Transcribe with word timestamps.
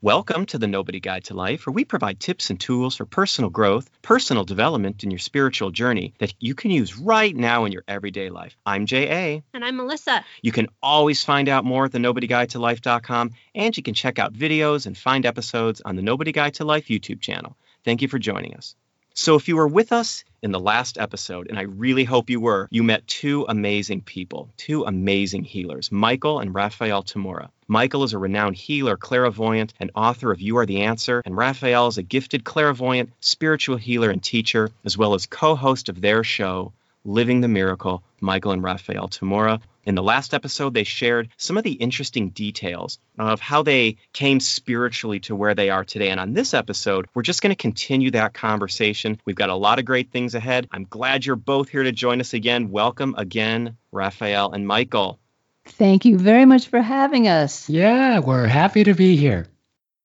Welcome 0.00 0.46
to 0.46 0.58
the 0.58 0.68
Nobody 0.68 1.00
Guide 1.00 1.24
to 1.24 1.34
Life, 1.34 1.66
where 1.66 1.74
we 1.74 1.84
provide 1.84 2.20
tips 2.20 2.50
and 2.50 2.60
tools 2.60 2.94
for 2.94 3.04
personal 3.04 3.50
growth, 3.50 3.90
personal 4.00 4.44
development, 4.44 5.02
in 5.02 5.10
your 5.10 5.18
spiritual 5.18 5.72
journey 5.72 6.14
that 6.18 6.32
you 6.38 6.54
can 6.54 6.70
use 6.70 6.96
right 6.96 7.34
now 7.34 7.64
in 7.64 7.72
your 7.72 7.82
everyday 7.88 8.30
life. 8.30 8.56
I'm 8.64 8.86
J.A. 8.86 9.42
And 9.52 9.64
I'm 9.64 9.76
Melissa. 9.76 10.24
You 10.40 10.52
can 10.52 10.68
always 10.80 11.24
find 11.24 11.48
out 11.48 11.64
more 11.64 11.86
at 11.86 11.90
the 11.90 11.98
nobodyguidetolife.com, 11.98 13.32
and 13.56 13.76
you 13.76 13.82
can 13.82 13.94
check 13.94 14.20
out 14.20 14.32
videos 14.32 14.86
and 14.86 14.96
find 14.96 15.26
episodes 15.26 15.82
on 15.84 15.96
the 15.96 16.02
Nobody 16.02 16.30
Guide 16.30 16.54
to 16.54 16.64
Life 16.64 16.86
YouTube 16.86 17.20
channel. 17.20 17.56
Thank 17.84 18.00
you 18.00 18.06
for 18.06 18.20
joining 18.20 18.54
us. 18.54 18.76
So, 19.20 19.34
if 19.34 19.48
you 19.48 19.56
were 19.56 19.66
with 19.66 19.90
us 19.90 20.22
in 20.42 20.52
the 20.52 20.60
last 20.60 20.96
episode, 20.96 21.48
and 21.48 21.58
I 21.58 21.62
really 21.62 22.04
hope 22.04 22.30
you 22.30 22.38
were, 22.38 22.68
you 22.70 22.84
met 22.84 23.04
two 23.08 23.44
amazing 23.48 24.02
people, 24.02 24.48
two 24.56 24.84
amazing 24.84 25.42
healers, 25.42 25.90
Michael 25.90 26.38
and 26.38 26.54
Raphaelle 26.54 27.02
Tamura. 27.02 27.48
Michael 27.66 28.04
is 28.04 28.12
a 28.12 28.18
renowned 28.18 28.54
healer, 28.54 28.96
clairvoyant, 28.96 29.74
and 29.80 29.90
author 29.96 30.30
of 30.30 30.40
You 30.40 30.58
Are 30.58 30.66
the 30.66 30.82
Answer, 30.82 31.20
and 31.26 31.36
Raphaelle 31.36 31.88
is 31.88 31.98
a 31.98 32.04
gifted 32.04 32.44
clairvoyant, 32.44 33.10
spiritual 33.18 33.76
healer, 33.76 34.08
and 34.10 34.22
teacher, 34.22 34.70
as 34.84 34.96
well 34.96 35.14
as 35.14 35.26
co 35.26 35.56
host 35.56 35.88
of 35.88 36.00
their 36.00 36.22
show, 36.22 36.72
Living 37.08 37.40
the 37.40 37.48
Miracle, 37.48 38.02
Michael 38.20 38.52
and 38.52 38.62
Raphaelle 38.62 39.08
Tamura. 39.08 39.62
In 39.84 39.94
the 39.94 40.02
last 40.02 40.34
episode, 40.34 40.74
they 40.74 40.84
shared 40.84 41.30
some 41.38 41.56
of 41.56 41.64
the 41.64 41.72
interesting 41.72 42.28
details 42.28 42.98
of 43.18 43.40
how 43.40 43.62
they 43.62 43.96
came 44.12 44.40
spiritually 44.40 45.18
to 45.20 45.34
where 45.34 45.54
they 45.54 45.70
are 45.70 45.84
today. 45.84 46.10
And 46.10 46.20
on 46.20 46.34
this 46.34 46.52
episode, 46.52 47.06
we're 47.14 47.22
just 47.22 47.40
going 47.40 47.50
to 47.50 47.56
continue 47.56 48.10
that 48.10 48.34
conversation. 48.34 49.18
We've 49.24 49.34
got 49.34 49.48
a 49.48 49.54
lot 49.54 49.78
of 49.78 49.86
great 49.86 50.10
things 50.12 50.34
ahead. 50.34 50.68
I'm 50.70 50.84
glad 50.84 51.24
you're 51.24 51.36
both 51.36 51.70
here 51.70 51.82
to 51.82 51.92
join 51.92 52.20
us 52.20 52.34
again. 52.34 52.70
Welcome 52.70 53.14
again, 53.16 53.78
Raphaelle 53.90 54.52
and 54.52 54.66
Michael. 54.66 55.18
Thank 55.64 56.04
you 56.04 56.18
very 56.18 56.44
much 56.44 56.68
for 56.68 56.82
having 56.82 57.26
us. 57.26 57.70
Yeah, 57.70 58.18
we're 58.18 58.46
happy 58.46 58.84
to 58.84 58.92
be 58.92 59.16
here. 59.16 59.46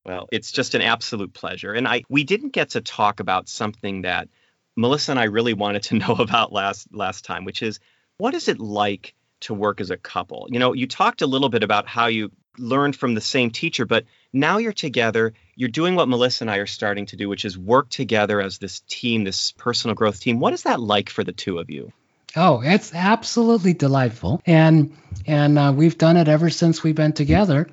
Well, 0.05 0.29
it's 0.31 0.53
just 0.53 0.73
an 0.73 0.81
absolute 0.81 1.33
pleasure. 1.33 1.73
And 1.73 1.85
I 1.85 2.03
we 2.07 2.23
didn't 2.23 2.53
get 2.53 2.71
to 2.71 2.81
talk 2.81 3.19
about 3.19 3.49
something 3.49 4.03
that 4.03 4.29
Melissa 4.75 5.11
and 5.11 5.19
I 5.19 5.25
really 5.25 5.53
wanted 5.53 5.83
to 5.83 5.95
know 5.99 6.15
about 6.17 6.51
last 6.51 6.87
last 6.93 7.25
time, 7.25 7.45
which 7.45 7.61
is 7.61 7.79
what 8.17 8.33
is 8.33 8.47
it 8.47 8.59
like 8.59 9.13
to 9.41 9.53
work 9.53 9.81
as 9.81 9.91
a 9.91 9.97
couple? 9.97 10.47
You 10.49 10.59
know, 10.59 10.73
you 10.73 10.87
talked 10.87 11.21
a 11.21 11.27
little 11.27 11.49
bit 11.49 11.63
about 11.63 11.87
how 11.87 12.07
you 12.07 12.31
learned 12.57 12.95
from 12.95 13.15
the 13.15 13.21
same 13.21 13.49
teacher, 13.49 13.85
but 13.85 14.05
now 14.31 14.57
you're 14.57 14.73
together, 14.73 15.33
you're 15.55 15.69
doing 15.69 15.95
what 15.95 16.07
Melissa 16.07 16.43
and 16.43 16.51
I 16.51 16.57
are 16.57 16.67
starting 16.67 17.07
to 17.07 17.15
do, 17.15 17.27
which 17.27 17.45
is 17.45 17.57
work 17.57 17.89
together 17.89 18.41
as 18.41 18.59
this 18.59 18.81
team, 18.81 19.23
this 19.23 19.51
personal 19.53 19.95
growth 19.95 20.19
team. 20.19 20.39
What 20.39 20.53
is 20.53 20.63
that 20.63 20.79
like 20.79 21.09
for 21.09 21.23
the 21.23 21.31
two 21.31 21.57
of 21.57 21.69
you? 21.69 21.91
Oh, 22.35 22.61
it's 22.63 22.93
absolutely 22.95 23.73
delightful, 23.73 24.41
and 24.45 24.95
and 25.27 25.59
uh, 25.59 25.71
we've 25.75 25.97
done 25.97 26.17
it 26.17 26.27
ever 26.27 26.49
since 26.49 26.81
we've 26.81 26.95
been 26.95 27.13
together, 27.13 27.67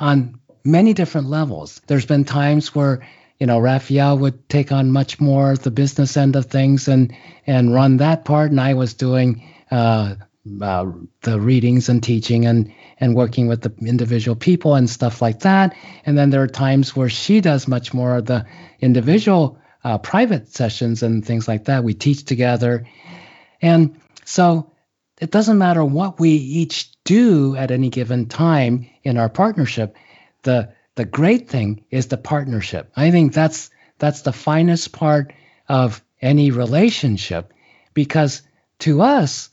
on 0.00 0.40
many 0.64 0.94
different 0.94 1.28
levels. 1.28 1.80
There's 1.86 2.06
been 2.06 2.24
times 2.24 2.74
where 2.74 3.06
you 3.40 3.46
know 3.46 3.58
Raphaelle 3.58 4.18
would 4.18 4.48
take 4.48 4.70
on 4.70 4.92
much 4.92 5.18
more 5.18 5.52
of 5.52 5.62
the 5.62 5.70
business 5.70 6.16
end 6.16 6.36
of 6.36 6.46
things 6.46 6.86
and 6.86 7.12
and 7.46 7.74
run 7.74 7.96
that 7.96 8.24
part, 8.24 8.50
and 8.50 8.60
I 8.60 8.74
was 8.74 8.94
doing 8.94 9.42
uh, 9.70 10.14
uh, 10.62 10.92
the 11.22 11.40
readings 11.40 11.88
and 11.88 12.02
teaching 12.02 12.44
and 12.46 12.72
and 12.98 13.16
working 13.16 13.48
with 13.48 13.62
the 13.62 13.72
individual 13.80 14.36
people 14.36 14.74
and 14.74 14.88
stuff 14.88 15.22
like 15.22 15.40
that. 15.40 15.74
And 16.04 16.18
then 16.18 16.28
there 16.30 16.42
are 16.42 16.48
times 16.48 16.94
where 16.94 17.08
she 17.08 17.40
does 17.40 17.66
much 17.66 17.94
more 17.94 18.16
of 18.16 18.26
the 18.26 18.44
individual 18.80 19.58
uh, 19.84 19.96
private 19.96 20.48
sessions 20.48 21.02
and 21.02 21.24
things 21.24 21.48
like 21.48 21.64
that. 21.64 21.82
We 21.82 21.94
teach 21.94 22.26
together, 22.26 22.86
and 23.62 23.98
so 24.26 24.70
it 25.18 25.30
doesn't 25.30 25.58
matter 25.58 25.84
what 25.84 26.20
we 26.20 26.30
each 26.30 26.90
do 27.04 27.56
at 27.56 27.70
any 27.70 27.88
given 27.88 28.26
time 28.26 28.86
in 29.02 29.16
our 29.16 29.30
partnership. 29.30 29.96
The 30.42 30.72
the 31.00 31.06
great 31.06 31.48
thing 31.48 31.82
is 31.90 32.08
the 32.08 32.18
partnership. 32.18 32.92
I 32.94 33.10
think 33.10 33.32
that's 33.32 33.70
that's 33.98 34.20
the 34.20 34.34
finest 34.34 34.92
part 34.92 35.32
of 35.66 36.04
any 36.20 36.50
relationship 36.50 37.54
because 37.94 38.42
to 38.80 39.00
us 39.00 39.48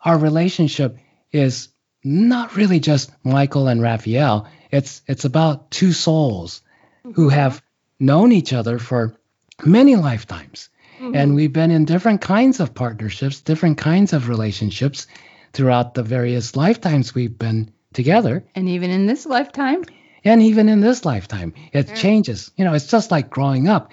our 0.00 0.16
relationship 0.16 0.96
is 1.32 1.70
not 2.04 2.54
really 2.54 2.78
just 2.78 3.10
Michael 3.24 3.66
and 3.66 3.82
Raphaelle. 3.82 4.46
It's 4.70 5.02
it's 5.08 5.24
about 5.24 5.72
two 5.72 5.92
souls 5.92 6.62
who 7.02 7.10
mm-hmm. 7.10 7.28
have 7.30 7.60
known 7.98 8.30
each 8.30 8.52
other 8.52 8.78
for 8.78 9.16
many 9.64 9.96
lifetimes. 9.96 10.68
Mm-hmm. 11.00 11.16
And 11.16 11.34
we've 11.34 11.52
been 11.52 11.72
in 11.72 11.86
different 11.86 12.20
kinds 12.20 12.60
of 12.60 12.72
partnerships, 12.72 13.40
different 13.40 13.78
kinds 13.78 14.12
of 14.12 14.28
relationships 14.28 15.08
throughout 15.52 15.94
the 15.94 16.04
various 16.04 16.54
lifetimes 16.54 17.16
we've 17.16 17.36
been 17.36 17.72
together. 17.92 18.44
And 18.54 18.68
even 18.68 18.92
in 18.92 19.06
this 19.06 19.26
lifetime? 19.26 19.82
And 20.24 20.42
even 20.42 20.68
in 20.68 20.80
this 20.80 21.04
lifetime, 21.04 21.54
it 21.72 21.94
changes. 21.94 22.50
You 22.56 22.64
know, 22.64 22.74
it's 22.74 22.86
just 22.86 23.10
like 23.10 23.30
growing 23.30 23.68
up. 23.68 23.90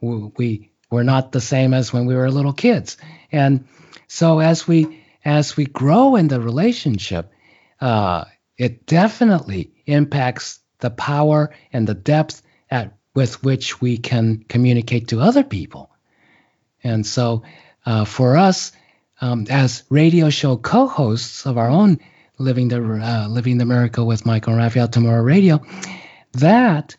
We, 0.00 0.30
we 0.36 0.70
we're 0.90 1.02
not 1.02 1.32
the 1.32 1.40
same 1.40 1.74
as 1.74 1.92
when 1.92 2.06
we 2.06 2.14
were 2.14 2.30
little 2.30 2.52
kids. 2.52 2.96
And 3.32 3.66
so 4.06 4.38
as 4.38 4.66
we 4.66 5.04
as 5.24 5.56
we 5.56 5.66
grow 5.66 6.16
in 6.16 6.28
the 6.28 6.40
relationship, 6.40 7.32
uh, 7.80 8.24
it 8.56 8.86
definitely 8.86 9.72
impacts 9.86 10.60
the 10.78 10.90
power 10.90 11.54
and 11.72 11.86
the 11.86 11.94
depth 11.94 12.42
at 12.70 12.96
with 13.14 13.42
which 13.42 13.80
we 13.80 13.96
can 13.96 14.44
communicate 14.48 15.08
to 15.08 15.20
other 15.20 15.44
people. 15.44 15.90
And 16.82 17.06
so, 17.06 17.44
uh, 17.86 18.04
for 18.04 18.36
us, 18.36 18.72
um, 19.20 19.46
as 19.48 19.84
radio 19.88 20.30
show 20.30 20.56
co-hosts 20.56 21.46
of 21.46 21.56
our 21.56 21.68
own 21.68 22.00
"Living 22.38 22.68
the 22.68 22.82
uh, 22.82 23.28
Living 23.28 23.58
the 23.58 23.64
Miracle" 23.64 24.06
with 24.06 24.26
Michael 24.26 24.54
and 24.54 24.62
Raphaelle 24.62 24.88
Tamura 24.88 25.24
Radio, 25.24 25.62
that 26.32 26.96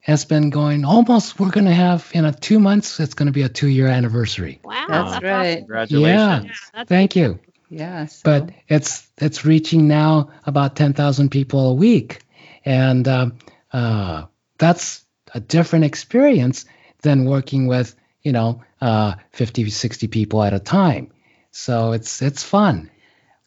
has 0.00 0.24
been 0.24 0.50
going 0.50 0.84
almost. 0.84 1.38
We're 1.38 1.50
going 1.50 1.66
to 1.66 1.74
have 1.74 2.10
in 2.14 2.24
a 2.24 2.32
two 2.32 2.58
months. 2.58 3.00
It's 3.00 3.14
going 3.14 3.26
to 3.26 3.32
be 3.32 3.42
a 3.42 3.48
two-year 3.48 3.86
anniversary. 3.86 4.60
Wow, 4.64 4.86
that's, 4.88 5.10
that's 5.12 5.24
right. 5.24 5.58
Congratulations! 5.58 6.70
Yeah, 6.74 6.80
yeah 6.80 6.84
thank 6.84 7.16
you. 7.16 7.38
Yes. 7.70 8.20
But 8.22 8.50
it's 8.68 9.08
it's 9.16 9.44
reaching 9.44 9.86
now 9.86 10.30
about 10.44 10.74
10,000 10.74 11.30
people 11.30 11.70
a 11.70 11.74
week, 11.74 12.20
and 12.64 13.06
uh, 13.06 13.30
uh, 13.72 14.24
that's 14.58 15.04
a 15.32 15.40
different 15.40 15.84
experience 15.84 16.64
than 17.02 17.24
working 17.24 17.68
with 17.68 17.94
you 18.22 18.32
know 18.32 18.62
uh, 18.80 19.14
50, 19.30 19.70
60 19.70 20.08
people 20.08 20.42
at 20.42 20.52
a 20.52 20.58
time. 20.58 21.12
So 21.52 21.92
it's 21.92 22.20
it's 22.20 22.42
fun. 22.42 22.90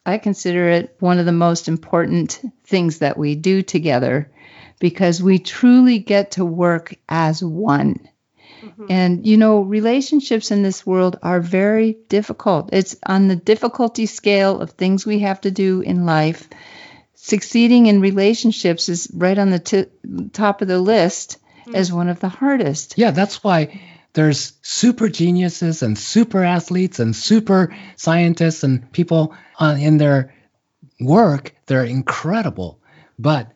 I 0.06 0.18
consider 0.18 0.69
it 0.69 0.96
one 1.00 1.19
of 1.19 1.25
the 1.25 1.31
most 1.31 1.68
important 1.68 2.41
things 2.66 3.00
that 3.00 3.18
we 3.18 3.36
do 3.36 3.62
together 3.62 4.30
because 4.80 5.24
we 5.24 5.40
truly 5.40 6.00
get 6.00 6.31
to 6.31 6.46
work 6.46 6.96
as 7.08 7.41
one. 7.44 8.09
Mm-hmm. 8.62 8.86
And, 8.90 9.28
you 9.28 9.38
know, 9.38 9.62
relationships 9.62 10.52
in 10.52 10.62
this 10.62 10.86
world 10.86 11.19
are 11.22 11.40
very 11.40 11.97
difficult. 12.09 12.69
It's 12.74 12.96
on 13.06 13.28
the 13.28 13.36
difficulty 13.36 14.06
scale 14.06 14.59
of 14.59 14.72
things 14.72 15.06
we 15.06 15.19
have 15.19 15.41
to 15.41 15.52
do 15.52 15.81
in 15.81 16.06
life. 16.06 16.50
Succeeding 17.14 17.85
in 17.85 18.02
relationships 18.02 18.90
is 18.90 19.09
right 19.14 19.38
on 19.38 19.52
the 19.52 19.59
t- 19.59 19.85
top 20.34 20.62
of 20.62 20.68
the 20.68 20.80
list 20.80 21.38
mm-hmm. 21.62 21.75
as 21.75 21.91
one 21.91 22.09
of 22.09 22.20
the 22.20 22.30
hardest. 22.30 22.97
Yeah, 22.97 23.12
that's 23.12 23.44
why 23.44 23.80
there's 24.13 24.53
super 24.62 25.09
geniuses 25.09 25.81
and 25.84 25.97
super 25.97 26.44
athletes 26.44 27.00
and 27.00 27.16
super 27.16 27.75
scientists 27.96 28.63
and 28.63 28.91
people 28.91 29.35
on, 29.57 29.79
in 29.79 29.97
their 29.97 30.34
work. 31.00 31.56
They're 31.66 31.84
incredible, 31.84 32.79
but 33.18 33.52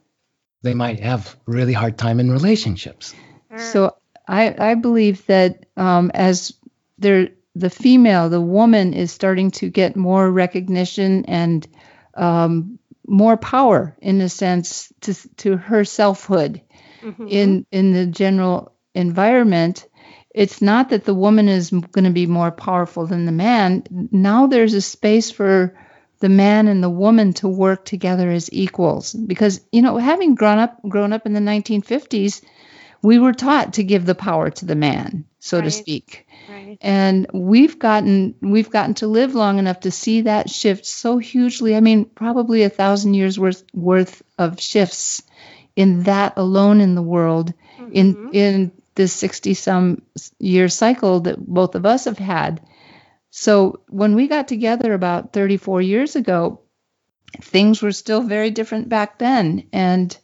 they 0.63 0.73
might 0.73 0.99
have 0.99 1.35
really 1.45 1.73
hard 1.73 1.97
time 1.97 2.19
in 2.19 2.31
relationships. 2.31 3.13
So 3.57 3.95
I, 4.27 4.53
I 4.71 4.75
believe 4.75 5.25
that 5.27 5.65
um, 5.77 6.11
as 6.13 6.53
there, 6.97 7.29
the 7.55 7.69
female, 7.69 8.29
the 8.29 8.41
woman 8.41 8.93
is 8.93 9.11
starting 9.11 9.51
to 9.51 9.69
get 9.69 9.95
more 9.95 10.29
recognition 10.29 11.25
and 11.25 11.67
um, 12.15 12.79
more 13.07 13.37
power 13.37 13.95
in 14.01 14.21
a 14.21 14.29
sense 14.29 14.91
to, 15.01 15.13
to 15.37 15.57
her 15.57 15.85
selfhood 15.85 16.61
mm-hmm. 17.01 17.27
in, 17.27 17.65
in 17.71 17.93
the 17.93 18.05
general 18.05 18.73
environment. 18.93 19.86
It's 20.37 20.61
not 20.61 20.89
that 20.89 21.05
the 21.05 21.13
woman 21.13 21.49
is 21.49 21.71
going 21.71 22.05
to 22.05 22.11
be 22.11 22.27
more 22.27 22.51
powerful 22.51 23.07
than 23.07 23.25
the 23.25 23.31
man. 23.31 23.83
Now 24.11 24.47
there's 24.47 24.73
a 24.73 24.81
space 24.81 25.31
for 25.31 25.77
the 26.19 26.29
man 26.29 26.67
and 26.67 26.83
the 26.83 26.89
woman 26.89 27.33
to 27.33 27.47
work 27.47 27.85
together 27.85 28.29
as 28.29 28.51
equals 28.51 29.13
because 29.13 29.61
you 29.71 29.81
know 29.81 29.97
having 29.97 30.35
grown 30.35 30.57
up 30.59 30.79
grown 30.87 31.13
up 31.13 31.25
in 31.25 31.33
the 31.33 31.39
1950s 31.39 32.41
we 33.01 33.19
were 33.19 33.33
taught 33.33 33.73
to 33.73 33.83
give 33.83 34.05
the 34.05 34.15
power 34.15 34.49
to 34.49 34.65
the 34.65 34.75
man, 34.75 35.25
so 35.39 35.57
right. 35.57 35.65
to 35.65 35.71
speak. 35.71 36.27
Right. 36.49 36.77
And 36.81 37.27
we've 37.33 37.77
gotten 37.77 38.35
we've 38.41 38.69
gotten 38.69 38.95
to 38.95 39.07
live 39.07 39.35
long 39.35 39.59
enough 39.59 39.81
to 39.81 39.91
see 39.91 40.21
that 40.21 40.49
shift 40.49 40.85
so 40.85 41.17
hugely. 41.17 41.75
I 41.75 41.79
mean, 41.79 42.05
probably 42.05 42.63
a 42.63 42.69
thousand 42.69 43.13
years 43.13 43.39
worth 43.39 43.63
worth 43.73 44.23
of 44.37 44.59
shifts 44.59 45.21
in 45.75 46.03
that 46.03 46.33
alone 46.37 46.81
in 46.81 46.95
the 46.95 47.01
world 47.01 47.53
mm-hmm. 47.77 47.91
in 47.93 48.29
in 48.33 48.71
this 48.97 49.13
60 49.13 49.53
some 49.53 50.01
year 50.39 50.67
cycle 50.67 51.21
that 51.21 51.39
both 51.39 51.75
of 51.75 51.85
us 51.85 52.05
have 52.05 52.19
had. 52.19 52.61
So 53.29 53.81
when 53.87 54.15
we 54.15 54.27
got 54.27 54.49
together 54.49 54.93
about 54.93 55.31
34 55.33 55.81
years 55.81 56.15
ago, 56.17 56.59
things 57.41 57.81
were 57.81 57.91
still 57.93 58.21
very 58.21 58.51
different 58.51 58.89
back 58.89 59.19
then, 59.19 59.67
and 59.73 60.17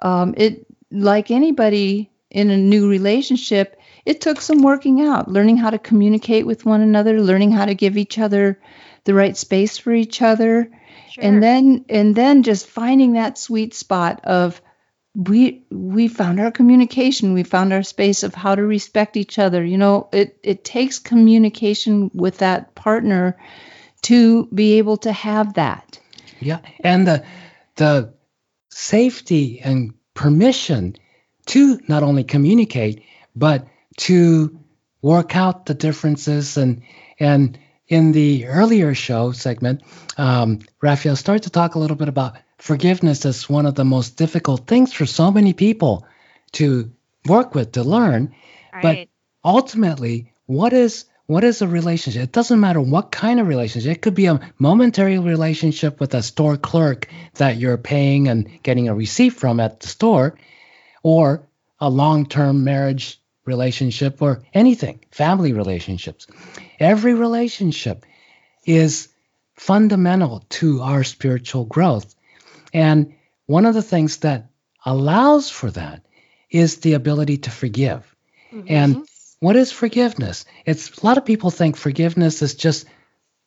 um, 0.00 0.34
it 0.36 0.66
like 0.90 1.30
anybody 1.30 2.10
in 2.30 2.50
a 2.50 2.56
new 2.56 2.88
relationship, 2.90 3.78
it 4.04 4.20
took 4.20 4.40
some 4.40 4.62
working 4.62 5.00
out, 5.00 5.28
learning 5.30 5.56
how 5.58 5.70
to 5.70 5.78
communicate 5.78 6.46
with 6.46 6.66
one 6.66 6.80
another, 6.82 7.20
learning 7.20 7.52
how 7.52 7.64
to 7.66 7.74
give 7.74 7.96
each 7.96 8.18
other 8.18 8.60
the 9.04 9.14
right 9.14 9.36
space 9.36 9.78
for 9.78 9.92
each 9.92 10.22
other, 10.22 10.70
Sure. 11.10 11.24
and 11.24 11.42
then 11.42 11.84
and 11.88 12.14
then 12.16 12.42
just 12.42 12.66
finding 12.66 13.12
that 13.14 13.38
sweet 13.38 13.74
spot 13.74 14.24
of 14.24 14.60
we 15.16 15.64
we 15.70 16.08
found 16.08 16.38
our 16.38 16.50
communication. 16.50 17.32
We 17.32 17.42
found 17.42 17.72
our 17.72 17.82
space 17.82 18.22
of 18.22 18.34
how 18.34 18.54
to 18.54 18.62
respect 18.62 19.16
each 19.16 19.38
other. 19.38 19.64
You 19.64 19.78
know 19.78 20.08
it 20.12 20.38
it 20.42 20.64
takes 20.64 20.98
communication 20.98 22.10
with 22.12 22.38
that 22.38 22.74
partner 22.74 23.38
to 24.02 24.46
be 24.46 24.74
able 24.74 24.98
to 24.98 25.12
have 25.12 25.54
that. 25.54 25.98
Yeah, 26.38 26.60
and 26.80 27.06
the 27.06 27.24
the 27.76 28.14
safety 28.70 29.60
and 29.60 29.94
permission 30.12 30.96
to 31.46 31.80
not 31.88 32.02
only 32.02 32.24
communicate 32.24 33.02
but 33.34 33.66
to 33.96 34.58
work 35.00 35.36
out 35.36 35.66
the 35.66 35.74
differences. 35.74 36.56
And 36.56 36.82
and 37.18 37.58
in 37.88 38.12
the 38.12 38.46
earlier 38.46 38.94
show 38.94 39.32
segment, 39.32 39.82
um, 40.18 40.60
Raphaelle 40.82 41.16
started 41.16 41.44
to 41.44 41.50
talk 41.50 41.74
a 41.74 41.78
little 41.78 41.96
bit 41.96 42.08
about 42.08 42.36
forgiveness 42.58 43.24
is 43.24 43.48
one 43.48 43.66
of 43.66 43.74
the 43.74 43.84
most 43.84 44.16
difficult 44.16 44.66
things 44.66 44.92
for 44.92 45.06
so 45.06 45.30
many 45.30 45.52
people 45.52 46.06
to 46.52 46.90
work 47.26 47.54
with 47.54 47.72
to 47.72 47.82
learn. 47.82 48.34
right. 48.72 49.08
ultimately 49.44 50.32
what 50.46 50.72
is 50.72 51.04
what 51.26 51.44
is 51.44 51.62
a 51.62 51.68
relationship 51.68 52.22
it 52.22 52.32
doesn't 52.32 52.60
matter 52.60 52.80
what 52.80 53.10
kind 53.10 53.40
of 53.40 53.46
relationship 53.46 53.92
it 53.92 54.02
could 54.02 54.14
be 54.14 54.26
a 54.26 54.40
momentary 54.58 55.18
relationship 55.18 56.00
with 56.00 56.14
a 56.14 56.22
store 56.22 56.56
clerk 56.56 57.08
that 57.34 57.56
you're 57.56 57.78
paying 57.78 58.28
and 58.28 58.48
getting 58.62 58.88
a 58.88 58.94
receipt 58.94 59.30
from 59.30 59.60
at 59.60 59.80
the 59.80 59.88
store 59.88 60.36
or 61.02 61.46
a 61.80 61.88
long-term 61.88 62.64
marriage 62.64 63.20
relationship 63.44 64.20
or 64.20 64.42
anything 64.52 64.98
family 65.10 65.52
relationships 65.52 66.26
every 66.80 67.14
relationship 67.14 68.04
is 68.64 69.08
fundamental 69.54 70.44
to 70.48 70.82
our 70.82 71.04
spiritual 71.04 71.64
growth 71.64 72.15
and 72.84 73.14
one 73.46 73.66
of 73.66 73.74
the 73.74 73.82
things 73.82 74.18
that 74.18 74.50
allows 74.84 75.50
for 75.50 75.70
that 75.70 76.04
is 76.50 76.78
the 76.78 76.94
ability 76.94 77.38
to 77.38 77.50
forgive 77.50 78.02
Mhm. 78.52 78.64
and 78.68 78.96
what 79.40 79.56
is 79.56 79.70
forgiveness? 79.72 80.44
It's 80.64 80.98
a 80.98 81.06
lot 81.06 81.18
of 81.18 81.24
people 81.26 81.50
think 81.50 81.76
forgiveness 81.76 82.42
is 82.42 82.54
just 82.54 82.86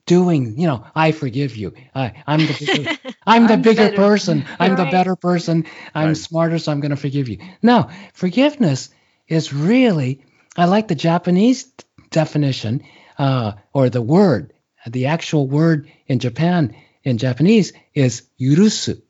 doing, 0.05 0.57
you 0.59 0.67
know, 0.67 0.85
I 0.95 1.11
forgive 1.11 1.55
you. 1.55 1.73
I, 1.95 2.13
I'm 2.27 2.45
the 2.45 2.53
bigger, 2.53 2.89
I'm 3.27 3.47
the 3.47 3.53
I'm 3.55 3.61
bigger 3.61 3.85
better. 3.85 3.95
person. 3.95 4.45
I'm 4.59 4.75
the 4.75 4.85
better 4.85 5.15
person. 5.15 5.65
I'm 5.95 6.09
Right. 6.09 6.17
smarter, 6.17 6.59
so 6.59 6.71
I'm 6.71 6.79
going 6.79 6.91
to 6.91 6.97
forgive 7.07 7.29
you. 7.29 7.39
No, 7.61 7.89
forgiveness 8.13 8.89
is 9.27 9.53
really, 9.53 10.21
I 10.57 10.65
like 10.65 10.87
the 10.87 10.95
Japanese 10.95 11.65
definition 12.11 12.83
uh, 13.17 13.53
or 13.73 13.89
the 13.89 14.01
word. 14.01 14.53
The 14.87 15.07
actual 15.07 15.47
word 15.47 15.91
in 16.07 16.19
Japan, 16.19 16.75
in 17.03 17.17
Japanese, 17.17 17.73
is 17.93 18.23
yurusu, 18.39 19.01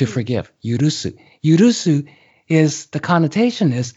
to 0.00 0.06
forgive. 0.06 0.52
Yurusu. 0.64 1.10
Yurusu 1.44 1.94
is 2.48 2.86
the 2.86 3.00
connotation 3.00 3.72
is 3.72 3.94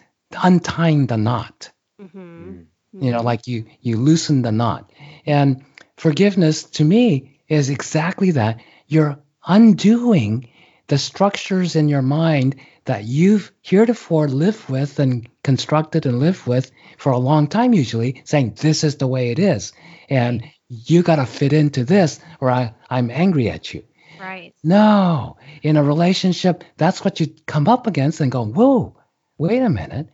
untying 0.50 1.08
the 1.08 1.18
knot 1.18 1.72
Mhm. 2.02 2.66
you 3.06 3.12
know 3.12 3.22
like 3.22 3.48
you 3.48 3.66
you 3.82 3.98
loosen 3.98 4.42
the 4.42 4.52
knot 4.52 4.92
and 5.26 5.64
forgiveness 6.06 6.64
to 6.78 6.84
me 6.84 7.06
is 7.48 7.70
exactly 7.70 8.32
that 8.32 8.60
you're 8.88 9.20
undoing 9.58 10.50
the 10.88 10.98
structures 10.98 11.76
in 11.76 11.88
your 11.94 12.02
mind 12.02 12.56
that 12.86 13.04
you've 13.06 13.52
heretofore 13.62 14.28
lived 14.28 14.68
with 14.70 15.00
and 15.00 15.30
constructed 15.44 16.06
and 16.08 16.20
lived 16.20 16.46
with 16.48 16.72
for 16.98 17.12
a 17.12 17.26
long 17.30 17.48
time 17.48 17.74
usually 17.74 18.22
saying 18.26 18.48
this 18.66 18.84
is 18.84 18.96
the 18.98 19.08
way 19.16 19.32
it 19.32 19.40
is 19.40 19.72
and 20.10 20.44
you 20.68 21.04
got 21.04 21.18
to 21.18 21.26
fit 21.26 21.54
into 21.54 21.84
this 21.86 22.20
or 22.42 22.50
I, 22.50 22.74
i'm 22.90 23.10
angry 23.12 23.50
at 23.50 23.74
you 23.74 23.84
Right. 24.19 24.54
no, 24.63 25.38
in 25.62 25.77
a 25.77 25.83
relationship, 25.83 26.63
that's 26.77 27.04
what 27.04 27.19
you 27.19 27.27
come 27.45 27.68
up 27.68 27.88
against 27.88 28.21
and 28.21 28.31
go, 28.31 28.45
whoa, 28.45 28.95
wait 29.38 29.62
a 29.62 29.69
minute. 29.69 30.10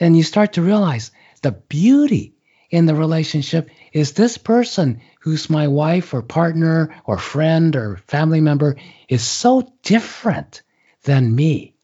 And 0.00 0.16
you 0.16 0.22
start 0.22 0.54
to 0.54 0.62
realize 0.62 1.10
the 1.42 1.52
beauty 1.52 2.34
in 2.70 2.86
the 2.86 2.94
relationship 2.94 3.70
is 3.92 4.12
this 4.12 4.38
person 4.38 5.00
who's 5.20 5.50
my 5.50 5.68
wife 5.68 6.12
or 6.14 6.22
partner 6.22 6.94
or 7.04 7.18
friend 7.18 7.76
or 7.76 7.96
family 8.06 8.40
member 8.40 8.76
is 9.08 9.22
so 9.22 9.72
different 9.82 10.62
than 11.04 11.34
me. 11.34 11.74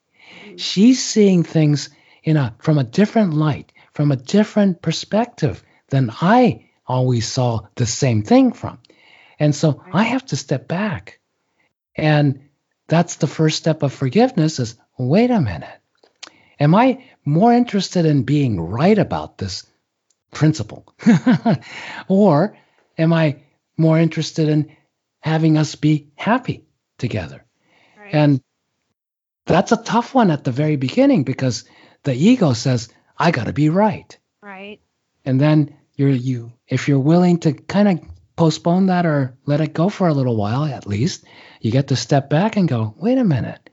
Mm-hmm. 0.44 0.56
She's 0.56 1.02
seeing 1.02 1.42
things 1.42 1.90
in 2.22 2.36
a 2.36 2.54
from 2.58 2.78
a 2.78 2.84
different 2.84 3.34
light, 3.34 3.72
from 3.92 4.12
a 4.12 4.16
different 4.16 4.82
perspective 4.82 5.62
than 5.88 6.10
I 6.10 6.68
always 6.86 7.26
saw 7.26 7.60
the 7.76 7.86
same 7.86 8.22
thing 8.22 8.52
from. 8.52 8.78
And 9.38 9.54
so 9.54 9.82
I 9.92 10.04
have 10.04 10.24
to 10.26 10.36
step 10.36 10.68
back 10.68 11.20
and 11.96 12.48
that's 12.86 13.16
the 13.16 13.26
first 13.26 13.58
step 13.58 13.82
of 13.82 13.92
forgiveness 13.92 14.58
is 14.58 14.76
wait 14.98 15.30
a 15.30 15.40
minute. 15.40 15.80
Am 16.60 16.74
I 16.74 17.04
more 17.24 17.52
interested 17.52 18.04
in 18.04 18.22
being 18.22 18.60
right 18.60 18.98
about 18.98 19.38
this 19.38 19.66
principle? 20.32 20.94
or 22.08 22.56
am 22.98 23.12
I 23.12 23.42
more 23.76 23.98
interested 23.98 24.48
in 24.48 24.76
having 25.20 25.56
us 25.56 25.74
be 25.74 26.10
happy 26.14 26.64
together? 26.98 27.44
Right. 27.98 28.14
And 28.14 28.40
that's 29.46 29.72
a 29.72 29.82
tough 29.82 30.14
one 30.14 30.30
at 30.30 30.44
the 30.44 30.52
very 30.52 30.76
beginning 30.76 31.24
because 31.24 31.64
the 32.02 32.14
ego 32.14 32.52
says, 32.52 32.88
I 33.18 33.30
got 33.30 33.44
to 33.46 33.52
be 33.52 33.68
right. 33.68 34.16
right. 34.42 34.80
And 35.24 35.40
then 35.40 35.76
you're 35.96 36.10
you 36.10 36.52
if 36.66 36.88
you're 36.88 36.98
willing 36.98 37.38
to 37.38 37.52
kind 37.52 37.88
of 37.88 38.13
postpone 38.36 38.86
that 38.86 39.06
or 39.06 39.36
let 39.46 39.60
it 39.60 39.72
go 39.72 39.88
for 39.88 40.08
a 40.08 40.14
little 40.14 40.36
while 40.36 40.64
at 40.64 40.86
least, 40.86 41.24
you 41.60 41.70
get 41.70 41.88
to 41.88 41.96
step 41.96 42.28
back 42.28 42.56
and 42.56 42.68
go, 42.68 42.94
wait 42.96 43.18
a 43.18 43.24
minute. 43.24 43.70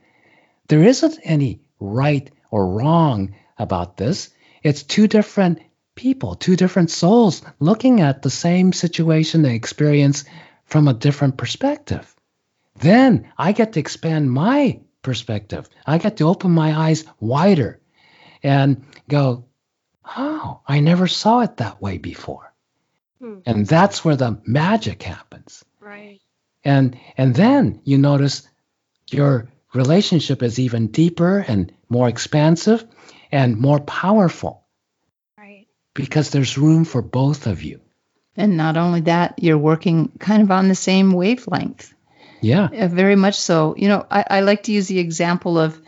There 0.68 0.84
isn't 0.84 1.19
any 1.24 1.62
right 1.80 2.30
or 2.50 2.68
wrong 2.68 3.36
about 3.58 3.98
this. 3.98 4.30
It's 4.63 4.84
two 4.84 5.08
different 5.08 5.60
people, 5.96 6.36
two 6.36 6.56
different 6.56 6.92
souls 6.92 7.42
looking 7.60 8.02
at 8.02 8.22
the 8.22 8.30
same 8.30 8.74
situation 8.74 9.42
they 9.42 9.56
experience 9.56 10.25
from 10.66 10.88
a 10.88 10.94
different 10.94 11.38
perspective. 11.38 12.16
Then 12.80 13.31
I 13.38 13.52
get 13.52 13.74
to 13.74 13.80
expand 13.80 14.31
my 14.31 14.81
perspective. 15.02 15.69
I 15.86 15.98
get 15.98 16.18
to 16.18 16.28
open 16.28 16.52
my 16.52 16.74
eyes 16.74 17.04
wider 17.19 17.80
and 18.44 18.86
go, 19.08 19.46
oh, 20.06 20.62
I 20.68 20.80
never 20.80 21.08
saw 21.08 21.41
it 21.41 21.58
that 21.58 21.82
way 21.82 21.98
before. 21.98 22.50
Hmm. 23.22 23.40
And 23.46 23.68
that's 23.68 24.04
where 24.04 24.16
the 24.18 24.42
magic 24.46 25.04
happens. 25.04 25.63
Right. 25.80 26.20
And 26.63 26.98
and 27.18 27.36
then 27.36 27.82
you 27.84 27.98
notice 27.98 28.48
your 29.12 29.48
relationship 29.74 30.44
is 30.44 30.60
even 30.60 30.88
deeper 30.88 31.40
and 31.48 31.72
more 31.90 32.10
expansive 32.10 32.84
and 33.32 33.58
more 33.58 33.80
powerful 33.80 34.66
Right. 35.38 35.68
because 35.94 36.30
there's 36.32 36.58
room 36.58 36.84
for 36.86 37.01
both 37.01 37.48
of 37.48 37.63
you. 37.63 37.80
and 38.38 38.58
not 38.58 38.78
only 38.78 39.01
that 39.01 39.34
you're 39.44 39.58
working 39.72 40.10
kind 40.20 40.42
of 40.42 40.51
on 40.51 40.68
the 40.70 40.75
same 40.75 41.12
wavelength 41.13 41.94
Yeah. 42.42 42.70
Uh, 42.74 42.88
very 42.88 43.16
much 43.16 43.36
so. 43.36 43.75
You 43.78 43.88
know, 43.90 44.06
I, 44.10 44.24
I 44.38 44.42
like 44.42 44.63
to 44.63 44.72
use 44.72 44.88
the 44.88 45.00
example 45.00 45.58
of 45.60 45.80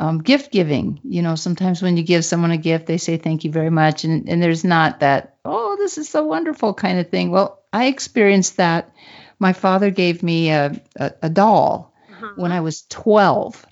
um, 0.00 0.18
gift 0.20 0.52
giving. 0.52 1.00
You 1.04 1.22
know, 1.22 1.36
sometimes 1.36 1.82
when 1.82 1.96
you 1.98 2.02
give 2.04 2.24
someone 2.24 2.52
a 2.52 2.58
gift, 2.58 2.86
they 2.86 2.98
say 2.98 3.18
thank 3.18 3.44
you 3.44 3.52
very 3.52 3.70
much, 3.70 4.04
and 4.04 4.28
and 4.28 4.42
there's 4.42 4.64
not 4.64 5.00
that 5.00 5.36
oh 5.44 5.76
this 5.78 5.98
is 5.98 6.08
so 6.08 6.24
wonderful 6.24 6.74
kind 6.74 6.98
of 7.00 7.10
thing. 7.10 7.30
Well, 7.30 7.62
I 7.72 7.86
experienced 7.86 8.58
that. 8.58 8.92
My 9.38 9.52
father 9.54 9.90
gave 9.90 10.22
me 10.22 10.50
a 10.50 10.82
a, 10.96 11.12
a 11.22 11.30
doll 11.30 11.94
Uh-huh. 12.10 12.32
when 12.36 12.52
I 12.52 12.60
was 12.60 12.82
12. 12.88 13.66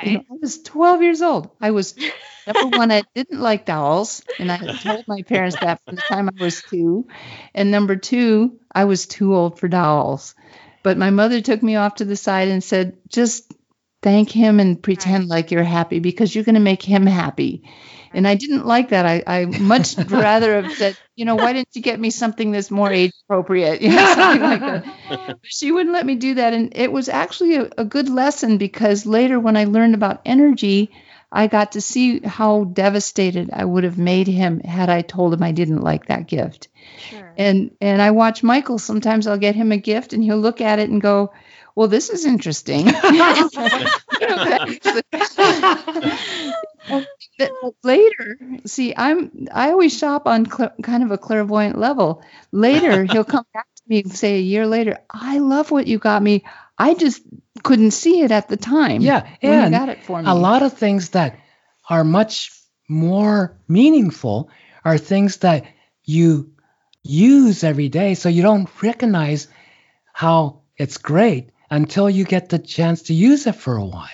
You 0.00 0.12
okay. 0.12 0.14
know, 0.14 0.24
I 0.30 0.36
was 0.40 0.62
12 0.62 1.02
years 1.02 1.22
old. 1.22 1.50
I 1.60 1.70
was 1.72 1.94
number 2.46 2.66
one, 2.68 2.92
I 2.92 3.04
didn't 3.14 3.40
like 3.40 3.66
dolls, 3.66 4.24
and 4.38 4.50
I 4.52 4.58
told 4.80 5.06
my 5.08 5.22
parents 5.22 5.58
that 5.58 5.80
from 5.84 5.96
the 5.96 6.02
time 6.02 6.28
I 6.28 6.32
was 6.38 6.62
two. 6.62 7.06
And 7.54 7.70
number 7.70 7.96
two, 7.96 8.60
I 8.74 8.84
was 8.84 9.06
too 9.06 9.34
old 9.34 9.58
for 9.58 9.68
dolls. 9.68 10.34
But 10.82 10.98
my 10.98 11.10
mother 11.10 11.40
took 11.40 11.62
me 11.62 11.76
off 11.76 11.96
to 11.96 12.04
the 12.04 12.16
side 12.16 12.48
and 12.48 12.62
said, 12.62 12.98
just 13.08 13.52
thank 14.04 14.30
him 14.30 14.60
and 14.60 14.80
pretend 14.80 15.28
like 15.28 15.50
you're 15.50 15.64
happy 15.64 15.98
because 15.98 16.34
you're 16.34 16.44
going 16.44 16.56
to 16.56 16.60
make 16.60 16.82
him 16.82 17.06
happy. 17.06 17.62
And 18.12 18.28
I 18.28 18.34
didn't 18.34 18.66
like 18.66 18.90
that. 18.90 19.06
I, 19.06 19.22
I 19.26 19.44
much 19.46 19.96
rather 20.08 20.60
have 20.60 20.72
said, 20.74 20.98
you 21.16 21.24
know, 21.24 21.36
why 21.36 21.54
didn't 21.54 21.70
you 21.72 21.80
get 21.80 21.98
me 21.98 22.10
something 22.10 22.52
that's 22.52 22.70
more 22.70 22.92
age 22.92 23.12
appropriate? 23.24 23.80
You 23.82 23.88
know, 23.96 24.14
something 24.14 24.42
like 24.42 24.60
that. 24.60 24.84
But 25.08 25.38
she 25.42 25.72
wouldn't 25.72 25.94
let 25.94 26.04
me 26.04 26.16
do 26.16 26.34
that. 26.34 26.52
And 26.52 26.76
it 26.76 26.92
was 26.92 27.08
actually 27.08 27.56
a, 27.56 27.70
a 27.78 27.84
good 27.84 28.10
lesson 28.10 28.58
because 28.58 29.06
later 29.06 29.40
when 29.40 29.56
I 29.56 29.64
learned 29.64 29.94
about 29.94 30.20
energy, 30.26 30.92
I 31.32 31.46
got 31.46 31.72
to 31.72 31.80
see 31.80 32.20
how 32.20 32.64
devastated 32.64 33.50
I 33.52 33.64
would 33.64 33.84
have 33.84 33.98
made 33.98 34.28
him 34.28 34.60
had 34.60 34.90
I 34.90 35.00
told 35.00 35.32
him 35.32 35.42
I 35.42 35.52
didn't 35.52 35.80
like 35.80 36.06
that 36.06 36.28
gift. 36.28 36.68
Sure. 36.98 37.32
And 37.38 37.70
and 37.80 38.02
I 38.02 38.10
watch 38.10 38.42
Michael. 38.42 38.78
Sometimes 38.78 39.26
I'll 39.26 39.38
get 39.38 39.56
him 39.56 39.72
a 39.72 39.78
gift 39.78 40.12
and 40.12 40.22
he'll 40.22 40.38
look 40.38 40.60
at 40.60 40.78
it 40.78 40.90
and 40.90 41.00
go, 41.00 41.32
"Well, 41.74 41.88
this 41.88 42.10
is 42.10 42.24
interesting." 42.24 42.86
Later, 47.82 48.38
see, 48.66 48.94
I'm 48.96 49.48
I 49.52 49.70
always 49.70 49.96
shop 49.96 50.26
on 50.26 50.50
cl- 50.50 50.72
kind 50.82 51.02
of 51.02 51.10
a 51.10 51.18
clairvoyant 51.18 51.78
level. 51.78 52.22
Later, 52.52 53.04
he'll 53.10 53.24
come 53.24 53.46
back 53.52 53.66
to 53.76 53.82
me, 53.88 54.02
and 54.02 54.12
say 54.12 54.36
a 54.36 54.40
year 54.40 54.66
later, 54.66 54.98
I 55.10 55.38
love 55.38 55.70
what 55.70 55.86
you 55.86 55.98
got 55.98 56.22
me. 56.22 56.44
I 56.78 56.94
just 56.94 57.22
couldn't 57.62 57.92
see 57.92 58.20
it 58.22 58.30
at 58.30 58.48
the 58.48 58.56
time. 58.56 59.00
Yeah, 59.00 59.26
you 59.42 59.70
got 59.70 59.88
it 59.88 60.04
for 60.04 60.20
me. 60.20 60.28
a 60.28 60.34
lot 60.34 60.62
of 60.62 60.74
things 60.74 61.10
that 61.10 61.38
are 61.88 62.04
much 62.04 62.50
more 62.88 63.58
meaningful 63.68 64.50
are 64.84 64.98
things 64.98 65.38
that 65.38 65.64
you 66.04 66.52
use 67.02 67.64
every 67.64 67.88
day 67.88 68.14
so 68.14 68.28
you 68.28 68.42
don't 68.42 68.68
recognize 68.82 69.48
how 70.12 70.60
it's 70.76 70.98
great 70.98 71.50
until 71.70 72.08
you 72.10 72.24
get 72.24 72.48
the 72.48 72.58
chance 72.58 73.02
to 73.02 73.14
use 73.14 73.46
it 73.46 73.54
for 73.54 73.76
a 73.76 73.84
while 73.84 74.08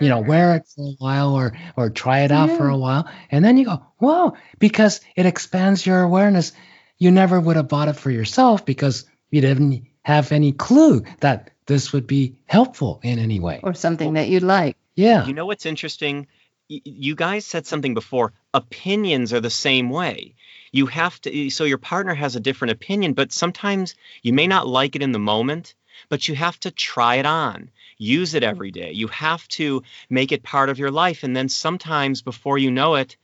you 0.00 0.08
know 0.08 0.20
wear 0.20 0.56
it 0.56 0.66
for 0.74 0.82
a 0.86 0.94
while 0.98 1.34
or 1.34 1.52
or 1.76 1.90
try 1.90 2.20
it 2.20 2.30
out 2.32 2.50
for 2.50 2.68
a 2.68 2.76
while 2.76 3.08
and 3.30 3.44
then 3.44 3.56
you 3.56 3.64
go 3.64 3.82
whoa 3.98 4.34
because 4.58 5.00
it 5.16 5.26
expands 5.26 5.84
your 5.86 6.02
awareness 6.02 6.52
you 6.98 7.10
never 7.10 7.40
would 7.40 7.56
have 7.56 7.68
bought 7.68 7.88
it 7.88 7.96
for 7.96 8.10
yourself 8.10 8.64
because 8.66 9.04
you 9.30 9.40
didn't 9.40 9.86
have 10.02 10.32
any 10.32 10.52
clue 10.52 11.02
that 11.20 11.50
this 11.66 11.92
would 11.92 12.06
be 12.06 12.36
helpful 12.46 13.00
in 13.02 13.18
any 13.18 13.38
way 13.40 13.60
or 13.62 13.74
something 13.74 14.14
that 14.14 14.28
you'd 14.28 14.42
like. 14.42 14.76
yeah 14.96 15.26
You 15.26 15.34
know 15.34 15.46
what's 15.46 15.66
interesting? 15.66 16.26
Y- 16.68 16.80
You 16.84 17.14
guys 17.14 17.46
said 17.46 17.66
something 17.66 17.94
before. 17.94 18.32
Opinions 18.52 19.32
are 19.32 19.40
the 19.40 19.50
same 19.50 19.88
way. 19.90 20.34
You 20.72 20.86
have 20.86 21.20
to, 21.22 21.50
so 21.50 21.64
your 21.64 21.78
partner 21.78 22.14
has 22.14 22.36
a 22.36 22.40
different 22.40 22.72
opinion, 22.72 23.12
but 23.14 23.32
sometimes 23.32 23.94
you 24.22 24.32
may 24.32 24.46
not 24.46 24.66
like 24.66 24.96
it 24.96 25.02
in 25.02 25.12
the 25.12 25.18
moment, 25.18 25.74
but 26.08 26.28
you 26.28 26.34
have 26.34 26.58
to 26.60 26.70
try 26.70 27.16
it 27.16 27.26
on. 27.26 27.70
Use 27.98 28.34
it 28.34 28.42
every 28.42 28.70
day. 28.70 28.92
You 28.92 29.08
have 29.08 29.46
to 29.48 29.82
make 30.08 30.32
it 30.32 30.42
part 30.42 30.68
of 30.68 30.78
your 30.78 30.90
life. 30.90 31.22
And 31.22 31.36
then 31.36 31.48
sometimes 31.48 32.22
before 32.22 32.58
you 32.58 32.70
know 32.70 32.94
it, 32.94 33.16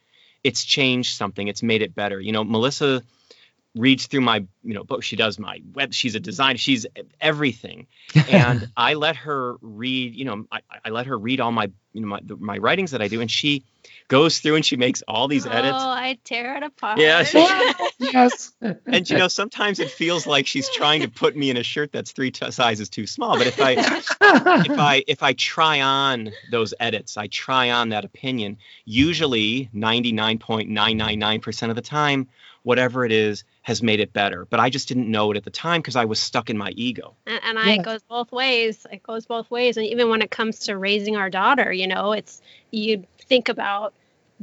it's 0.44 0.64
changed 0.64 1.16
something, 1.16 1.48
it's 1.48 1.62
made 1.62 1.82
it 1.82 1.94
better. 1.94 2.20
You 2.20 2.32
know, 2.32 2.44
Melissa 2.44 3.02
reads 3.74 4.06
through 4.06 4.22
my 4.22 4.38
you 4.64 4.72
know 4.72 4.84
book 4.84 5.02
she 5.02 5.16
does 5.16 5.38
my 5.38 5.60
web 5.74 5.92
she's 5.92 6.14
a 6.14 6.20
designer 6.20 6.56
she's 6.56 6.86
everything 7.20 7.86
and 8.30 8.68
I 8.76 8.94
let 8.94 9.16
her 9.16 9.56
read, 9.60 10.14
you 10.14 10.24
know, 10.24 10.46
I, 10.50 10.60
I 10.84 10.90
let 10.90 11.06
her 11.06 11.18
read 11.18 11.40
all 11.40 11.52
my, 11.52 11.70
you 11.96 12.02
know, 12.02 12.08
my, 12.08 12.20
the, 12.22 12.36
my 12.36 12.58
writings 12.58 12.90
that 12.92 13.02
I 13.02 13.08
do, 13.08 13.20
and 13.20 13.30
she 13.30 13.64
goes 14.08 14.38
through 14.38 14.56
and 14.56 14.64
she 14.64 14.76
makes 14.76 15.02
all 15.08 15.28
these 15.28 15.46
edits. 15.46 15.78
Oh, 15.80 15.88
I 15.88 16.18
tear 16.24 16.56
it 16.56 16.62
apart. 16.62 16.98
Yeah, 16.98 17.24
yes 17.98 18.52
And 18.86 19.08
you 19.08 19.18
know, 19.18 19.28
sometimes 19.28 19.78
it 19.80 19.90
feels 19.90 20.26
like 20.26 20.46
she's 20.46 20.68
trying 20.70 21.02
to 21.02 21.08
put 21.08 21.36
me 21.36 21.50
in 21.50 21.56
a 21.56 21.62
shirt 21.62 21.92
that's 21.92 22.12
three 22.12 22.30
t- 22.30 22.50
sizes 22.50 22.88
too 22.88 23.06
small. 23.06 23.38
But 23.38 23.48
if 23.48 23.60
I, 23.60 23.72
if 23.72 24.78
I, 24.78 25.04
if 25.06 25.22
I 25.22 25.32
try 25.32 25.80
on 25.80 26.32
those 26.50 26.74
edits, 26.78 27.16
I 27.16 27.26
try 27.26 27.70
on 27.70 27.90
that 27.90 28.04
opinion. 28.04 28.58
Usually, 28.84 29.68
ninety 29.72 30.12
nine 30.12 30.38
point 30.38 30.68
nine 30.68 30.96
nine 30.96 31.18
nine 31.18 31.40
percent 31.40 31.70
of 31.70 31.76
the 31.76 31.82
time, 31.82 32.28
whatever 32.66 33.04
it 33.04 33.12
is 33.12 33.44
has 33.62 33.80
made 33.80 34.00
it 34.00 34.12
better. 34.12 34.44
But 34.44 34.58
I 34.58 34.70
just 34.70 34.88
didn't 34.88 35.08
know 35.08 35.30
it 35.30 35.36
at 35.36 35.44
the 35.44 35.50
time 35.52 35.80
because 35.80 35.94
I 35.94 36.04
was 36.04 36.18
stuck 36.18 36.50
in 36.50 36.58
my 36.58 36.70
ego. 36.70 37.14
and, 37.24 37.40
and 37.44 37.58
I, 37.60 37.66
Yeah. 37.74 37.80
it 37.80 37.84
goes 37.84 38.02
both 38.02 38.32
ways. 38.32 38.84
It 38.90 39.04
goes 39.04 39.24
both 39.24 39.48
ways. 39.52 39.76
And 39.76 39.86
even 39.86 40.08
when 40.08 40.20
it 40.20 40.32
comes 40.32 40.58
to 40.66 40.76
raising 40.76 41.14
our 41.16 41.30
daughter, 41.30 41.72
you 41.72 41.86
know, 41.86 42.10
it's 42.10 42.42
you 42.72 43.04
think 43.28 43.48
about 43.48 43.94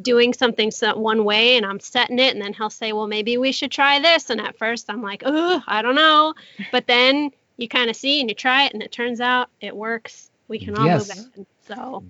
doing 0.02 0.34
something 0.34 0.72
so- 0.72 0.96
one 0.98 1.26
way 1.26 1.58
and 1.58 1.66
I'm 1.66 1.82
setting 1.82 2.18
it, 2.18 2.34
and 2.34 2.42
then 2.42 2.54
he'll 2.54 2.70
say, 2.70 2.94
well, 2.94 3.08
maybe 3.08 3.38
we 3.38 3.52
should 3.52 3.72
try 3.72 4.00
this. 4.00 4.30
And 4.30 4.40
at 4.40 4.58
first 4.58 4.90
I'm 4.90 5.02
like, 5.02 5.24
oh, 5.26 5.62
I 5.68 5.82
don't 5.82 5.96
know. 5.96 6.34
But 6.72 6.88
then 6.88 7.32
you 7.58 7.68
kind 7.68 7.90
of 7.90 7.98
see 7.98 8.22
and 8.22 8.30
you 8.30 8.36
try 8.36 8.64
it, 8.68 8.74
and 8.74 8.82
it 8.82 8.94
turns 8.94 9.20
out 9.20 9.50
it 9.60 9.76
works. 9.76 10.32
We 10.48 10.60
can 10.60 10.78
all 10.78 10.86
Yes. 10.86 11.10
move 11.10 11.28
ahead. 11.36 11.46
So 11.68 12.04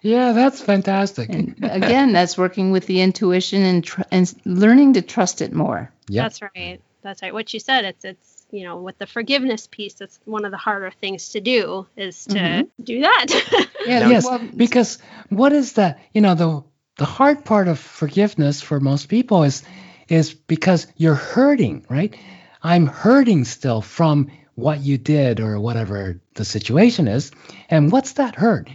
yeah 0.00 0.32
that's 0.32 0.60
fantastic 0.60 1.28
And 1.30 1.56
again, 1.62 2.12
that's 2.12 2.38
working 2.38 2.70
with 2.70 2.86
the 2.86 3.00
intuition 3.00 3.62
and 3.62 3.84
tr- 3.84 4.02
and 4.10 4.32
learning 4.44 4.94
to 4.94 5.02
trust 5.02 5.40
it 5.42 5.52
more. 5.52 5.92
Yeah, 6.08 6.22
that's 6.22 6.40
right. 6.42 6.80
That's 7.02 7.22
right. 7.22 7.32
What 7.32 7.52
you 7.54 7.60
said, 7.60 7.84
it's 7.84 8.04
it's 8.04 8.46
you 8.50 8.64
know 8.64 8.78
with 8.78 8.98
the 8.98 9.06
forgiveness 9.06 9.66
piece, 9.66 9.94
that's 9.94 10.18
one 10.24 10.44
of 10.44 10.50
the 10.50 10.56
harder 10.56 10.90
things 10.90 11.30
to 11.30 11.40
do 11.40 11.86
is 11.96 12.24
to 12.26 12.34
Mhm. 12.38 12.68
do 12.82 13.00
that. 13.02 13.26
Yeah, 13.86 14.08
yes, 14.10 14.24
well, 14.24 14.40
because 14.56 14.98
what 15.30 15.52
is 15.52 15.74
that? 15.74 15.98
You 16.12 16.20
know, 16.20 16.34
the 16.34 16.62
the 16.96 17.04
hard 17.06 17.44
part 17.44 17.68
of 17.68 17.78
forgiveness 17.78 18.60
for 18.60 18.80
most 18.80 19.08
people 19.08 19.44
is 19.44 19.62
is 20.08 20.34
because 20.34 20.86
you're 20.96 21.14
hurting, 21.14 21.86
right? 21.88 22.14
I'm 22.62 22.86
hurting 22.86 23.44
still 23.44 23.80
from 23.80 24.30
what 24.54 24.80
you 24.80 24.98
did 24.98 25.40
or 25.40 25.60
whatever 25.60 26.20
the 26.34 26.44
situation 26.44 27.06
is. 27.08 27.30
And 27.70 27.92
what's 27.92 28.14
that 28.14 28.34
hurt? 28.34 28.68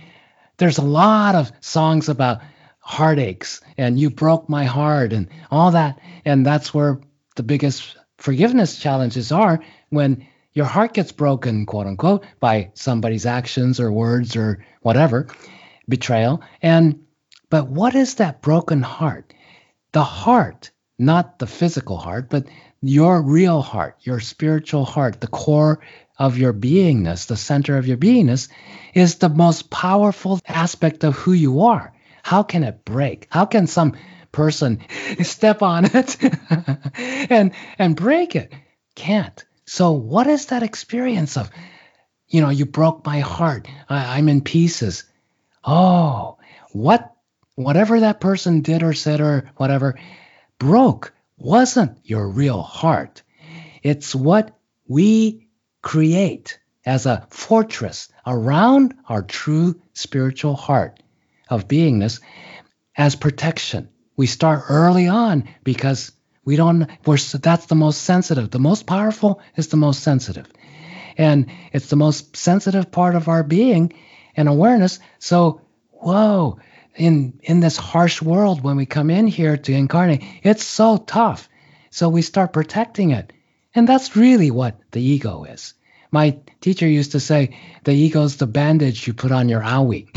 There's 0.57 0.77
a 0.77 0.83
lot 0.83 1.35
of 1.35 1.51
songs 1.61 2.09
about 2.09 2.41
heartaches 2.79 3.61
and 3.77 3.99
you 3.99 4.09
broke 4.09 4.49
my 4.49 4.65
heart 4.65 5.13
and 5.13 5.29
all 5.49 5.71
that. 5.71 5.99
And 6.25 6.45
that's 6.45 6.73
where 6.73 6.99
the 7.35 7.43
biggest 7.43 7.97
forgiveness 8.17 8.77
challenges 8.77 9.31
are 9.31 9.59
when 9.89 10.27
your 10.53 10.65
heart 10.65 10.93
gets 10.93 11.11
broken, 11.11 11.65
quote 11.65 11.87
unquote, 11.87 12.25
by 12.39 12.71
somebody's 12.75 13.25
actions 13.25 13.79
or 13.79 13.91
words 13.91 14.35
or 14.35 14.63
whatever, 14.81 15.27
betrayal. 15.89 16.41
And 16.61 17.03
but 17.49 17.67
what 17.67 17.95
is 17.95 18.15
that 18.15 18.41
broken 18.41 18.81
heart? 18.81 19.33
The 19.91 20.03
heart, 20.03 20.71
not 20.99 21.39
the 21.39 21.47
physical 21.47 21.97
heart, 21.97 22.29
but 22.29 22.45
your 22.81 23.21
real 23.21 23.61
heart, 23.61 23.95
your 24.01 24.19
spiritual 24.19 24.85
heart, 24.85 25.21
the 25.21 25.27
core 25.27 25.79
of 26.17 26.37
your 26.37 26.53
beingness, 26.53 27.27
the 27.27 27.37
center 27.37 27.77
of 27.77 27.87
your 27.87 27.97
beingness, 27.97 28.49
is 28.93 29.15
the 29.15 29.29
most 29.29 29.69
powerful 29.69 30.39
aspect 30.47 31.03
of 31.03 31.15
who 31.15 31.33
you 31.33 31.61
are. 31.61 31.93
How 32.21 32.43
can 32.43 32.63
it 32.63 32.85
break? 32.85 33.27
How 33.29 33.45
can 33.45 33.67
some 33.67 33.95
person 34.31 34.79
step 35.23 35.61
on 35.61 35.85
it 35.85 36.17
and 37.31 37.51
and 37.77 37.95
break 37.95 38.35
it? 38.35 38.53
Can't. 38.95 39.43
So 39.65 39.91
what 39.91 40.27
is 40.27 40.47
that 40.47 40.63
experience 40.63 41.37
of, 41.37 41.49
you 42.27 42.41
know, 42.41 42.49
you 42.49 42.65
broke 42.65 43.05
my 43.05 43.19
heart. 43.19 43.67
I, 43.89 44.17
I'm 44.17 44.29
in 44.29 44.41
pieces. 44.41 45.03
Oh, 45.63 46.37
what 46.71 47.13
whatever 47.55 48.01
that 48.01 48.19
person 48.19 48.61
did 48.61 48.83
or 48.83 48.93
said 48.93 49.21
or 49.21 49.51
whatever 49.57 49.99
broke 50.59 51.13
wasn't 51.37 51.97
your 52.03 52.27
real 52.27 52.61
heart. 52.61 53.21
It's 53.81 54.15
what 54.15 54.57
we 54.87 55.47
create 55.83 56.57
as 56.85 57.05
a 57.05 57.27
fortress 57.29 58.09
around 58.25 58.95
our 59.07 59.21
true 59.21 59.79
spiritual 59.93 60.55
heart 60.55 60.99
of 61.47 61.67
beingness 61.67 62.19
as 62.97 63.15
protection. 63.15 63.89
We 64.17 64.25
start 64.25 64.63
early 64.69 65.07
on 65.07 65.47
because 65.63 66.11
we 66.45 66.55
don't 66.55 66.89
we're 67.05 67.17
that's 67.17 67.67
the 67.67 67.75
most 67.75 68.01
sensitive. 68.01 68.49
The 68.49 68.59
most 68.59 68.87
powerful 68.87 69.41
is 69.55 69.67
the 69.67 69.77
most 69.77 70.01
sensitive. 70.01 70.47
And 71.17 71.47
it's 71.71 71.89
the 71.89 71.95
most 71.95 72.35
sensitive 72.35 72.91
part 72.91 73.15
of 73.15 73.27
our 73.27 73.43
being 73.43 73.93
and 74.35 74.49
awareness. 74.49 74.99
So, 75.19 75.61
whoa, 75.91 76.59
in 76.95 77.39
in 77.43 77.59
this 77.59 77.77
harsh 77.77 78.21
world 78.21 78.63
when 78.63 78.77
we 78.77 78.85
come 78.85 79.09
in 79.09 79.27
here 79.27 79.57
to 79.57 79.73
incarnate, 79.73 80.23
it's 80.43 80.63
so 80.63 80.97
tough. 80.97 81.49
So 81.91 82.09
we 82.09 82.21
start 82.23 82.53
protecting 82.53 83.11
it. 83.11 83.31
And 83.75 83.87
that's 83.87 84.15
really 84.15 84.51
what 84.51 84.79
the 84.91 85.01
ego 85.01 85.45
is. 85.45 85.73
My 86.11 86.37
teacher 86.61 86.87
used 86.87 87.13
to 87.13 87.19
say 87.19 87.57
the 87.85 87.91
ego's 87.91 88.37
the 88.37 88.45
bandage 88.45 89.07
you 89.07 89.13
put 89.15 89.31
on 89.31 89.49
your 89.49 89.61
owie. 89.61 90.09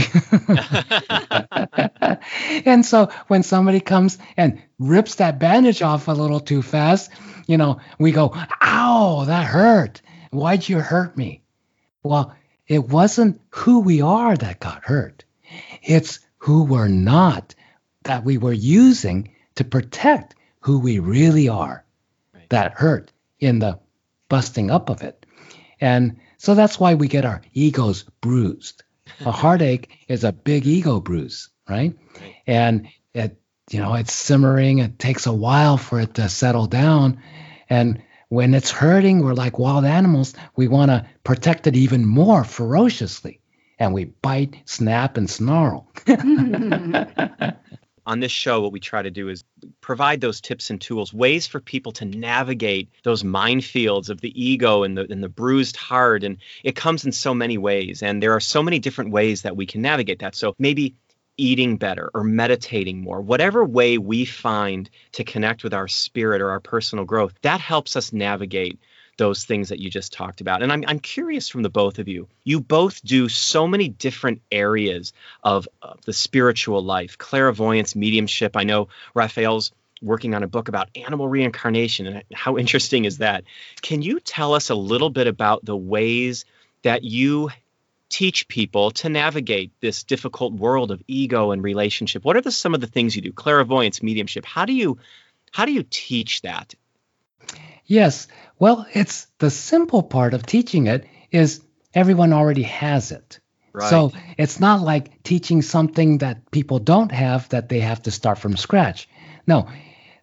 and 2.66 2.84
so 2.84 3.10
when 3.28 3.42
somebody 3.42 3.80
comes 3.80 4.18
and 4.36 4.60
rips 4.78 5.14
that 5.16 5.38
bandage 5.38 5.80
off 5.80 6.08
a 6.08 6.12
little 6.12 6.40
too 6.40 6.60
fast, 6.60 7.10
you 7.46 7.56
know, 7.56 7.80
we 7.98 8.12
go, 8.12 8.34
ow, 8.62 9.24
that 9.26 9.46
hurt. 9.46 10.02
Why'd 10.30 10.68
you 10.68 10.80
hurt 10.80 11.16
me? 11.16 11.42
Well, 12.02 12.36
it 12.66 12.86
wasn't 12.88 13.40
who 13.48 13.80
we 13.80 14.02
are 14.02 14.36
that 14.36 14.60
got 14.60 14.84
hurt. 14.84 15.24
It's 15.82 16.20
who 16.36 16.64
we're 16.64 16.88
not 16.88 17.54
that 18.02 18.22
we 18.22 18.36
were 18.36 18.52
using 18.52 19.30
to 19.54 19.64
protect 19.64 20.34
who 20.60 20.78
we 20.78 20.98
really 20.98 21.48
are 21.48 21.84
Right. 22.34 22.48
that 22.50 22.72
hurt 22.74 23.12
in 23.38 23.58
the 23.58 23.78
busting 24.28 24.70
up 24.70 24.90
of 24.90 25.02
it. 25.02 25.26
And 25.80 26.18
so 26.38 26.54
that's 26.54 26.78
why 26.78 26.94
we 26.94 27.08
get 27.08 27.24
our 27.24 27.42
egos 27.52 28.04
bruised. 28.20 28.82
A 29.24 29.30
heartache 29.30 29.90
is 30.08 30.24
a 30.24 30.32
big 30.32 30.66
ego 30.66 31.00
bruise, 31.00 31.48
right? 31.68 31.94
Right. 32.20 32.34
And 32.46 32.88
it, 33.14 33.40
you 33.70 33.80
know, 33.80 33.94
it's 33.94 34.12
simmering. 34.12 34.78
It 34.78 34.98
takes 34.98 35.26
a 35.26 35.32
while 35.32 35.76
for 35.76 36.00
it 36.00 36.14
to 36.14 36.28
settle 36.28 36.66
down. 36.66 37.20
And 37.68 38.02
when 38.28 38.54
it's 38.54 38.70
hurting, 38.70 39.22
we're 39.22 39.34
like 39.34 39.58
wild 39.58 39.84
animals. 39.84 40.34
We 40.56 40.68
want 40.68 40.90
to 40.90 41.06
protect 41.24 41.66
it 41.66 41.76
even 41.76 42.04
more 42.04 42.44
ferociously. 42.44 43.40
And 43.78 43.92
we 43.92 44.04
bite, 44.06 44.56
snap, 44.64 45.16
and 45.16 45.28
snarl. 45.28 45.92
on 48.06 48.20
this 48.20 48.32
show, 48.32 48.60
what 48.60 48.72
we 48.72 48.80
try 48.80 49.02
to 49.02 49.10
do 49.10 49.28
is 49.28 49.44
provide 49.80 50.20
those 50.20 50.40
tips 50.40 50.70
and 50.70 50.80
tools, 50.80 51.12
ways 51.12 51.46
for 51.46 51.60
people 51.60 51.92
to 51.92 52.04
navigate 52.04 52.88
those 53.02 53.22
minefields 53.22 54.08
of 54.08 54.20
the 54.20 54.32
ego 54.42 54.84
and 54.84 54.96
the 54.96 55.06
and 55.10 55.22
the 55.22 55.28
bruised 55.28 55.76
heart. 55.76 56.22
And 56.22 56.38
it 56.62 56.76
comes 56.76 57.04
in 57.04 57.12
so 57.12 57.34
many 57.34 57.58
ways. 57.58 58.02
And 58.02 58.22
there 58.22 58.32
are 58.32 58.40
so 58.40 58.62
many 58.62 58.78
different 58.78 59.10
ways 59.10 59.42
that 59.42 59.56
we 59.56 59.66
can 59.66 59.82
navigate 59.82 60.20
that. 60.20 60.36
So 60.36 60.54
maybe 60.58 60.94
eating 61.36 61.76
better 61.76 62.10
or 62.14 62.24
meditating 62.24 63.02
more, 63.02 63.20
whatever 63.20 63.64
way 63.64 63.98
we 63.98 64.24
find 64.24 64.88
to 65.12 65.24
connect 65.24 65.64
with 65.64 65.74
our 65.74 65.88
spirit 65.88 66.40
or 66.40 66.50
our 66.50 66.60
personal 66.60 67.04
growth, 67.04 67.34
that 67.42 67.60
helps 67.60 67.96
us 67.96 68.12
navigate 68.12 68.80
those 69.16 69.44
things 69.44 69.70
that 69.70 69.78
you 69.78 69.90
just 69.90 70.12
talked 70.12 70.40
about. 70.40 70.62
And 70.62 70.72
I'm, 70.72 70.84
I'm 70.86 70.98
curious 70.98 71.48
from 71.48 71.62
the 71.62 71.70
both 71.70 71.98
of 71.98 72.08
you. 72.08 72.28
You 72.44 72.60
both 72.60 73.02
do 73.02 73.28
so 73.28 73.66
many 73.66 73.88
different 73.88 74.42
areas 74.50 75.12
of 75.42 75.68
the 76.04 76.12
spiritual 76.12 76.82
life, 76.82 77.18
clairvoyance, 77.18 77.96
mediumship. 77.96 78.56
I 78.56 78.64
know 78.64 78.88
Raphaelle's 79.14 79.72
working 80.02 80.34
on 80.34 80.42
a 80.42 80.48
book 80.48 80.68
about 80.68 80.90
animal 80.94 81.28
reincarnation. 81.28 82.06
And 82.06 82.22
how 82.32 82.58
interesting 82.58 83.04
is 83.04 83.18
that? 83.18 83.44
Can 83.82 84.02
you 84.02 84.20
tell 84.20 84.54
us 84.54 84.70
a 84.70 84.74
little 84.74 85.10
bit 85.10 85.26
about 85.26 85.64
the 85.64 85.76
ways 85.76 86.44
that 86.82 87.04
you 87.04 87.50
teach 88.08 88.46
people 88.46 88.92
to 88.92 89.08
navigate 89.08 89.72
this 89.80 90.04
difficult 90.04 90.52
world 90.52 90.90
of 90.90 91.02
ego 91.08 91.50
and 91.50 91.62
relationship? 91.62 92.24
What 92.24 92.36
are 92.36 92.42
the, 92.42 92.52
some 92.52 92.74
of 92.74 92.80
the 92.80 92.86
things 92.86 93.16
you 93.16 93.22
do? 93.22 93.32
Clairvoyance, 93.32 94.02
mediumship. 94.02 94.44
How 94.44 94.64
do 94.64 94.72
you 94.72 94.98
how 95.52 95.64
do 95.64 95.72
you 95.72 95.84
teach 95.88 96.42
that 96.42 96.74
Yes. 97.86 98.28
Well, 98.58 98.86
it's 98.92 99.26
the 99.38 99.50
simple 99.50 100.02
part 100.02 100.34
of 100.34 100.44
teaching 100.44 100.86
it 100.86 101.06
is 101.30 101.60
everyone 101.94 102.32
already 102.32 102.64
has 102.64 103.12
it. 103.12 103.40
Right. 103.72 103.88
So 103.88 104.12
it's 104.38 104.58
not 104.58 104.80
like 104.80 105.22
teaching 105.22 105.62
something 105.62 106.18
that 106.18 106.50
people 106.50 106.78
don't 106.78 107.12
have 107.12 107.48
that 107.50 107.68
they 107.68 107.80
have 107.80 108.02
to 108.04 108.10
start 108.10 108.38
from 108.38 108.56
scratch. 108.56 109.08
No, 109.46 109.68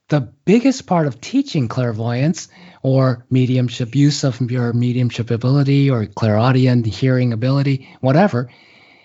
the 0.09 0.21
biggest 0.21 0.85
part 0.85 1.07
of 1.07 1.21
teaching 1.21 1.67
clairvoyance 1.67 2.47
or 2.81 3.25
mediumship, 3.29 3.95
use 3.95 4.23
of 4.23 4.41
your 4.51 4.73
mediumship 4.73 5.31
ability 5.31 5.89
or 5.89 6.05
clairaudient 6.05 6.85
hearing 6.85 7.31
ability, 7.31 7.89
whatever, 8.01 8.49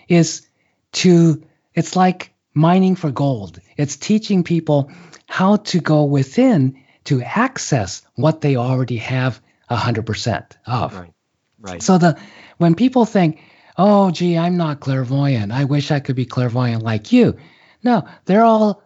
is 0.07 0.47
to, 0.91 1.43
it's 1.73 1.95
like 1.95 2.33
mining 2.53 2.95
for 2.95 3.11
gold. 3.11 3.59
It's 3.77 3.95
teaching 3.95 4.43
people 4.43 4.91
how 5.27 5.57
to 5.57 5.79
go 5.79 6.03
within 6.05 6.83
to 7.05 7.21
access 7.21 8.01
what 8.15 8.41
they 8.41 8.55
already 8.55 8.97
have 8.97 9.41
100% 9.69 10.51
of. 10.65 10.95
Right. 10.95 11.13
Right. 11.61 11.83
So 11.83 11.97
the 11.97 12.17
when 12.57 12.75
people 12.75 13.05
think, 13.05 13.41
"Oh, 13.77 14.11
gee, 14.11 14.37
I'm 14.37 14.55
not 14.55 14.79
clairvoyant. 14.79 15.51
I 15.51 15.65
wish 15.65 15.91
I 15.91 15.99
could 15.99 16.15
be 16.15 16.25
clairvoyant 16.25 16.83
like 16.83 17.11
you." 17.11 17.35
No, 17.83 18.05
they're 18.25 18.45
all 18.45 18.81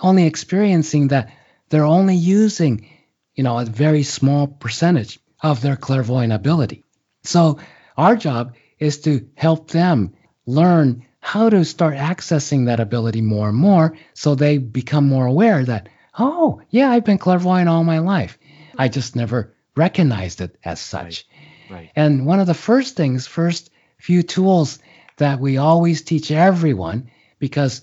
only 0.00 0.24
experiencing 0.24 1.08
that 1.08 1.30
they're 1.70 1.84
only 1.84 2.16
using, 2.16 2.86
you 3.34 3.44
know, 3.44 3.58
a 3.58 3.64
very 3.64 4.02
small 4.02 4.46
percentage 4.46 5.18
of 5.42 5.62
their 5.62 5.76
clairvoyant 5.76 6.32
ability. 6.32 6.84
So 7.24 7.58
our 7.96 8.16
job 8.16 8.54
is 8.78 9.00
to 9.02 9.28
help 9.34 9.70
them 9.70 10.12
learn 10.46 11.04
how 11.20 11.50
to 11.50 11.64
start 11.64 11.96
accessing 11.96 12.66
that 12.66 12.80
ability 12.80 13.20
more 13.22 13.48
and 13.48 13.58
more 13.58 13.96
so 14.14 14.34
they 14.34 14.58
become 14.58 15.08
more 15.08 15.26
aware 15.26 15.64
that, 15.64 15.88
oh, 16.18 16.60
yeah, 16.70 16.90
I've 16.90 17.04
been 17.04 17.18
clairvoyant 17.18 17.68
all 17.68 17.84
my 17.84 17.98
life. 17.98 18.38
I 18.76 18.88
just 18.88 19.16
never 19.16 19.54
recognized 19.76 20.40
it 20.40 20.56
as 20.64 20.80
such. 20.80 21.26
Right. 21.70 21.90
And 21.94 22.26
one 22.26 22.40
of 22.40 22.46
the 22.46 22.54
first 22.54 22.96
things, 22.96 23.26
first 23.26 23.70
few 23.98 24.22
tools 24.22 24.78
that 25.16 25.40
we 25.40 25.56
always 25.58 26.02
teach 26.02 26.30
everyone, 26.30 27.10
because 27.38 27.82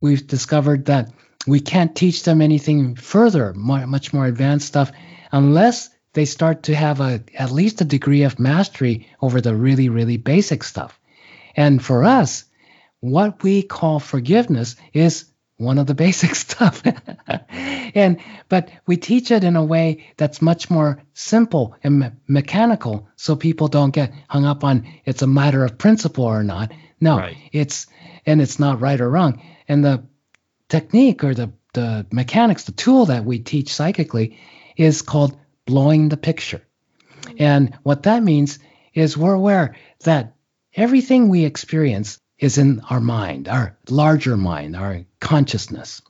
we've 0.00 0.26
discovered 0.26 0.86
that 0.86 1.12
we 1.46 1.60
can't 1.60 1.94
teach 1.94 2.22
them 2.22 2.42
anything 2.42 2.96
further, 2.96 3.52
much 3.54 4.12
more 4.12 4.26
advanced 4.26 4.66
stuff, 4.66 4.92
unless 5.32 5.90
they 6.12 6.24
start 6.24 6.64
to 6.64 6.74
have 6.74 7.00
a 7.00 7.22
at 7.34 7.52
least 7.52 7.80
a 7.80 7.84
degree 7.84 8.24
of 8.24 8.38
mastery 8.38 9.08
over 9.22 9.40
the 9.40 9.54
really, 9.54 9.88
really 9.88 10.16
basic 10.16 10.64
stuff. 10.64 10.98
And 11.56 11.82
for 11.82 12.04
us, 12.04 12.44
what 13.00 13.42
we 13.42 13.62
call 13.62 14.00
forgiveness 14.00 14.76
is 14.92 15.29
one 15.60 15.78
of 15.78 15.86
the 15.86 15.94
basic 15.94 16.34
stuff. 16.46 16.82
and 17.94 18.18
but 18.48 18.70
we 18.86 18.96
teach 18.96 19.30
it 19.30 19.44
in 19.44 19.56
a 19.56 19.64
way 19.64 20.06
that's 20.16 20.40
much 20.42 20.70
more 20.70 21.02
simple 21.14 21.76
and 21.84 21.98
me- 22.00 22.10
mechanical 22.26 23.08
so 23.16 23.36
people 23.36 23.68
don't 23.68 23.90
get 23.94 24.12
hung 24.28 24.44
up 24.44 24.64
on 24.64 24.86
it's 25.04 25.22
a 25.22 25.26
matter 25.26 25.64
of 25.64 25.78
principle 25.78 26.24
or 26.24 26.42
not. 26.42 26.72
No, 27.00 27.16
Right. 27.18 27.36
it's 27.52 27.86
and 28.26 28.40
it's 28.40 28.58
not 28.58 28.80
right 28.80 29.00
or 29.00 29.08
wrong. 29.10 29.42
And 29.68 29.84
the 29.84 30.04
technique 30.68 31.24
or 31.24 31.34
the 31.34 31.52
the 31.72 32.06
mechanics, 32.10 32.64
the 32.64 32.72
tool 32.72 33.06
that 33.06 33.24
we 33.24 33.38
teach 33.38 33.72
psychically 33.72 34.38
is 34.76 35.02
called 35.02 35.38
blowing 35.66 36.08
the 36.08 36.16
picture. 36.16 36.62
And 37.38 37.78
what 37.84 38.04
that 38.04 38.22
means 38.24 38.58
is 38.92 39.16
we're 39.16 39.34
aware 39.34 39.76
that 40.04 40.34
everything 40.74 41.28
we 41.28 41.44
experience 41.44 42.18
is 42.40 42.58
in 42.58 42.80
our 42.90 43.00
mind, 43.00 43.46
our 43.46 43.76
larger 43.88 44.36
mind, 44.36 44.74
our 44.74 45.04
consciousness. 45.20 46.02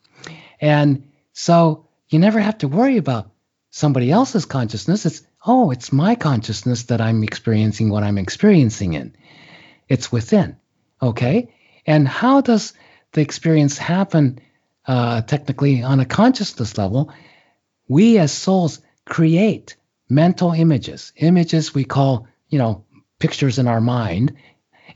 And 0.60 1.10
so 1.32 1.88
you 2.08 2.18
never 2.18 2.40
have 2.40 2.58
to 2.58 2.68
worry 2.68 2.96
about 2.96 3.30
somebody 3.70 4.10
else's 4.10 4.46
consciousness. 4.46 5.04
It's, 5.04 5.22
oh, 5.44 5.72
it's 5.72 5.92
my 5.92 6.14
consciousness 6.14 6.84
that 6.84 7.00
I'm 7.00 7.22
experiencing 7.24 7.90
what 7.90 8.04
I'm 8.04 8.16
experiencing 8.16 8.94
in. 8.94 9.14
It's 9.88 10.12
within. 10.12 10.56
Okay? 11.02 11.52
And 11.84 12.06
how 12.06 12.40
does 12.40 12.74
the 13.12 13.22
experience 13.22 13.76
happen 13.76 14.40
uh, 14.86 15.22
technically 15.22 15.82
on 15.82 15.98
a 15.98 16.04
consciousness 16.04 16.78
level? 16.78 17.12
We 17.88 18.18
as 18.18 18.32
souls 18.32 18.80
create 19.04 19.76
mental 20.08 20.52
images, 20.52 21.12
images 21.16 21.74
we 21.74 21.84
call, 21.84 22.28
you 22.48 22.58
know, 22.58 22.84
pictures 23.18 23.58
in 23.58 23.66
our 23.66 23.80
mind. 23.80 24.36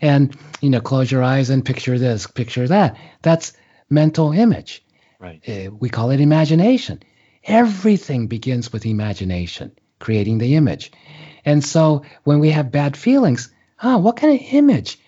And, 0.05 0.37
you 0.61 0.71
know, 0.71 0.81
close 0.81 1.11
your 1.11 1.23
eyes 1.23 1.51
and 1.51 1.65
picture 1.65 1.99
this, 1.99 2.27
picture 2.27 2.69
that. 2.69 2.97
That's 3.23 3.55
mental 3.89 4.33
image. 4.33 4.85
Right. 5.19 5.43
Uh, 5.49 5.71
we 5.71 5.89
call 5.89 6.11
it 6.11 6.21
imagination. 6.21 7.03
Everything 7.43 8.27
begins 8.27 8.73
with 8.73 8.85
imagination, 8.85 9.73
creating 9.99 10.39
the 10.39 10.57
image. 10.57 10.93
And 11.45 11.65
so 11.65 12.05
when 12.25 12.41
we 12.41 12.51
have 12.51 12.71
bad 12.71 12.97
feelings, 12.97 13.51
ah, 13.83 13.97
what 13.97 14.17
kind 14.17 14.35
of 14.35 14.47
image 14.53 14.99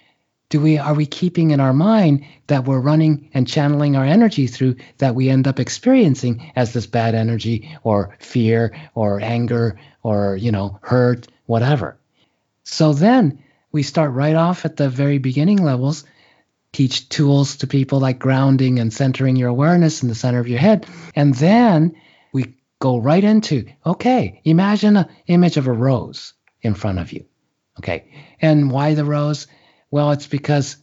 do 0.49 0.61
we 0.61 0.79
are 0.79 0.95
we 0.95 1.07
keeping 1.07 1.51
in 1.51 1.61
our 1.61 1.73
mind 1.73 2.25
that 2.47 2.65
we're 2.65 2.81
running 2.81 3.31
and 3.35 3.49
channeling 3.49 3.97
our 3.97 4.05
energy 4.05 4.47
through 4.47 4.77
that 4.99 5.15
we 5.15 5.29
end 5.29 5.49
up 5.49 5.59
experiencing 5.59 6.53
as 6.55 6.73
this 6.73 6.87
bad 6.87 7.15
energy 7.15 7.77
or 7.83 8.17
fear 8.21 8.75
or 8.95 9.21
anger 9.21 9.79
or 10.03 10.37
you 10.37 10.53
know 10.53 10.79
hurt 10.83 11.27
whatever 11.47 11.99
so 12.63 12.93
then 12.93 13.43
we 13.77 13.85
start 13.85 14.11
right 14.11 14.35
off 14.35 14.65
at 14.65 14.77
the 14.77 14.89
very 14.89 15.19
beginning 15.19 15.63
levels 15.63 16.05
teach 16.73 17.09
tools 17.09 17.59
to 17.59 17.67
people 17.67 18.01
like 18.01 18.19
grounding 18.19 18.81
and 18.81 18.93
centering 18.93 19.37
your 19.37 19.49
awareness 19.49 20.03
in 20.03 20.09
the 20.09 20.15
center 20.15 20.41
of 20.41 20.49
your 20.49 20.59
head. 20.59 20.85
And 21.15 21.33
then 21.35 21.95
we 22.33 22.57
go 22.81 22.99
right 22.99 23.25
into 23.25 23.67
okay 23.87 24.43
imagine 24.45 24.97
an 24.97 25.09
image 25.27 25.57
of 25.57 25.67
a 25.67 25.73
rose 25.73 26.35
in 26.61 26.75
front 26.75 26.99
of 26.99 27.13
you 27.13 27.25
okay? 27.79 28.11
And 28.41 28.71
why 28.71 28.95
the 28.95 29.05
rose? 29.05 29.47
Well, 29.91 30.13
it's 30.13 30.27
because 30.27 30.77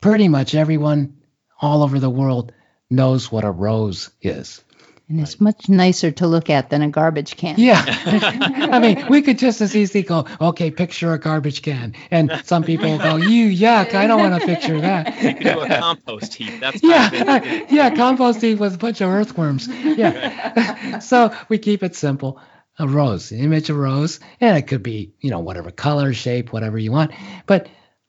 pretty 0.00 0.28
much 0.28 0.54
everyone 0.54 1.18
all 1.60 1.82
over 1.82 1.98
the 1.98 2.10
world 2.10 2.52
knows 2.90 3.30
what 3.30 3.44
a 3.44 3.50
rose 3.50 4.10
is. 4.20 4.62
And 5.08 5.20
it's 5.20 5.40
much 5.40 5.68
nicer 5.68 6.10
to 6.10 6.26
look 6.26 6.50
at 6.50 6.70
than 6.70 6.82
a 6.82 6.88
garbage 6.88 7.36
can. 7.36 7.54
Yeah. 7.58 7.80
I 8.72 8.80
mean, 8.80 9.06
we 9.08 9.22
could 9.22 9.38
just 9.38 9.60
as 9.60 9.76
easily 9.76 10.02
go, 10.02 10.26
okay, 10.40 10.72
picture 10.72 11.12
a 11.12 11.18
garbage 11.18 11.62
can. 11.62 11.94
And 12.10 12.32
some 12.44 12.64
people 12.64 12.90
will 12.90 12.98
go, 12.98 13.14
you 13.16 13.46
yuck, 13.48 13.94
I 13.94 14.08
don't 14.08 14.18
want 14.18 14.40
to 14.40 14.46
picture 14.46 14.80
that. 14.80 15.14
You 15.22 15.34
do 15.34 15.60
a 15.60 15.68
compost 15.68 16.34
heap. 16.34 16.60
That's 16.60 16.82
Yeah, 16.82 17.08
kind 17.10 17.46
of 17.46 17.70
yeah, 17.70 17.94
compost 17.94 18.40
heap 18.40 18.58
with 18.58 18.74
a 18.74 18.78
bunch 18.78 19.00
of 19.00 19.08
earthworms. 19.10 19.68
Yeah. 19.68 20.98
so 20.98 21.32
we 21.48 21.58
keep 21.58 21.82
it 21.84 21.94
simple. 21.94 22.40
A 22.78 22.86
rose, 22.88 23.32
image 23.32 23.70
of 23.70 23.76
rose, 23.76 24.20
and 24.40 24.58
it 24.58 24.62
could 24.62 24.82
be, 24.82 25.14
you 25.20 25.30
know, 25.30 25.38
whatever 25.38 25.70
color, 25.70 26.12
shape, 26.12 26.52
whatever 26.52 26.76
you 26.78 26.92
want. 26.92 27.12
But 27.46 27.68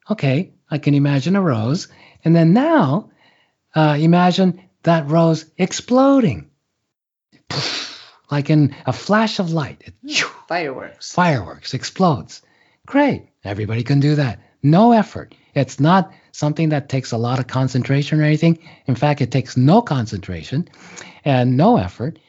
okay, 0.10 0.54
I 0.70 0.78
can 0.80 0.94
imagine 0.94 1.36
a 1.36 1.42
rose, 1.42 1.88
and 2.26 2.36
then 2.36 2.54
now 2.54 3.12
uh, 3.76 3.96
imagine 4.00 4.62
that 4.84 5.08
rose 5.10 5.46
exploding, 5.58 6.50
like 8.32 8.50
in 8.50 8.76
a 8.86 8.94
flash 8.94 9.40
of 9.40 9.52
light. 9.52 9.82
It, 9.86 9.94
hmm, 10.02 10.30
Fireworks. 10.48 11.12
fireworks 11.12 11.74
explodes. 11.74 12.42
Great, 12.86 13.30
everybody 13.44 13.84
can 13.84 14.00
do 14.00 14.16
that. 14.16 14.40
No 14.64 14.92
effort. 14.92 15.36
It's 15.54 15.80
not 15.80 16.12
something 16.32 16.70
that 16.70 16.90
takes 16.90 17.12
a 17.12 17.18
lot 17.18 17.40
of 17.40 17.48
concentration 17.48 18.22
or 18.22 18.24
anything. 18.24 18.60
In 18.86 18.96
fact, 18.96 19.22
it 19.22 19.32
takes 19.32 19.58
no 19.58 19.82
concentration 19.82 20.70
and 21.26 21.58
no 21.58 21.78
effort. 21.78 22.20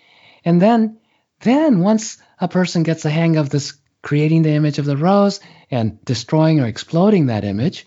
And 0.44 0.60
then, 0.62 0.98
then 1.40 1.80
once 1.80 2.18
a 2.40 2.48
person 2.48 2.82
gets 2.82 3.02
the 3.02 3.10
hang 3.10 3.36
of 3.36 3.50
this 3.50 3.74
creating 4.02 4.42
the 4.42 4.52
image 4.52 4.78
of 4.78 4.84
the 4.84 4.96
rose 4.96 5.40
and 5.70 6.02
destroying 6.04 6.60
or 6.60 6.66
exploding 6.66 7.26
that 7.26 7.44
image, 7.44 7.86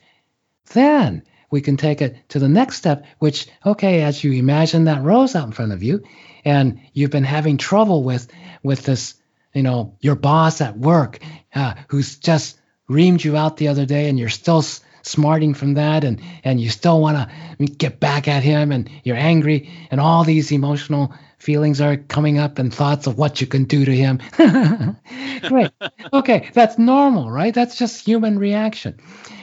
then 0.74 1.24
we 1.50 1.62
can 1.62 1.78
take 1.78 2.02
it 2.02 2.16
to 2.30 2.40
the 2.40 2.48
next 2.48 2.78
step, 2.78 3.06
which, 3.20 3.48
okay, 3.66 4.04
as 4.04 4.24
you 4.24 4.32
imagine 4.34 4.86
that 4.86 5.04
rose 5.04 5.36
out 5.36 5.48
in 5.48 5.52
front 5.52 5.74
of 5.74 5.84
you, 5.84 6.04
and 6.46 6.82
you've 6.94 7.12
been 7.12 7.24
having 7.24 7.58
trouble 7.58 8.04
with 8.04 8.28
with 8.64 8.84
this, 8.84 9.16
you 9.54 9.64
know, 9.64 9.96
your 10.00 10.16
boss 10.16 10.62
at 10.62 10.78
work, 10.78 11.20
uh, 11.54 11.76
who's 11.88 12.18
just 12.18 12.60
reamed 12.90 13.24
you 13.24 13.38
out 13.38 13.58
the 13.58 13.70
other 13.70 13.86
day, 13.86 14.10
and 14.10 14.20
you're 14.20 14.30
still 14.30 14.64
smarting 15.04 15.54
from 15.54 15.76
that, 15.76 16.04
and 16.04 16.22
and 16.44 16.60
you 16.60 16.70
still 16.70 17.02
want 17.02 17.18
to 17.18 17.66
get 17.66 18.00
back 18.00 18.28
at 18.28 18.44
him, 18.44 18.72
and 18.72 18.90
you're 19.04 19.18
angry, 19.18 19.70
and 19.90 20.00
all 20.00 20.24
these 20.24 20.52
emotional 20.52 21.14
feelings 21.38 21.82
are 21.82 21.98
coming 21.98 22.38
up, 22.38 22.60
and 22.60 22.74
thoughts 22.74 23.08
of 23.08 23.18
what 23.18 23.42
you 23.42 23.48
can 23.48 23.64
do 23.64 23.86
to 23.86 23.96
him. 23.96 24.20
Great. 25.42 25.72
Okay, 26.14 26.50
that's 26.54 26.78
normal, 26.78 27.32
right? 27.32 27.54
That's 27.54 27.78
just 27.78 28.06
human 28.06 28.38
reaction. 28.38 29.00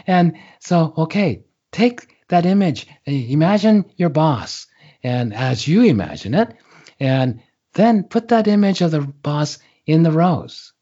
And 0.06 0.38
so, 0.60 0.94
okay, 0.96 1.42
take 1.72 2.14
that 2.28 2.46
image. 2.46 2.86
Imagine 3.06 3.84
your 3.96 4.10
boss, 4.10 4.66
and 5.02 5.34
as 5.34 5.66
you 5.66 5.82
imagine 5.82 6.34
it, 6.34 6.54
and 7.00 7.42
then 7.74 8.04
put 8.04 8.28
that 8.28 8.48
image 8.48 8.80
of 8.80 8.90
the 8.90 9.00
boss 9.00 9.58
in 9.86 10.02
the 10.02 10.12
rose. 10.12 10.72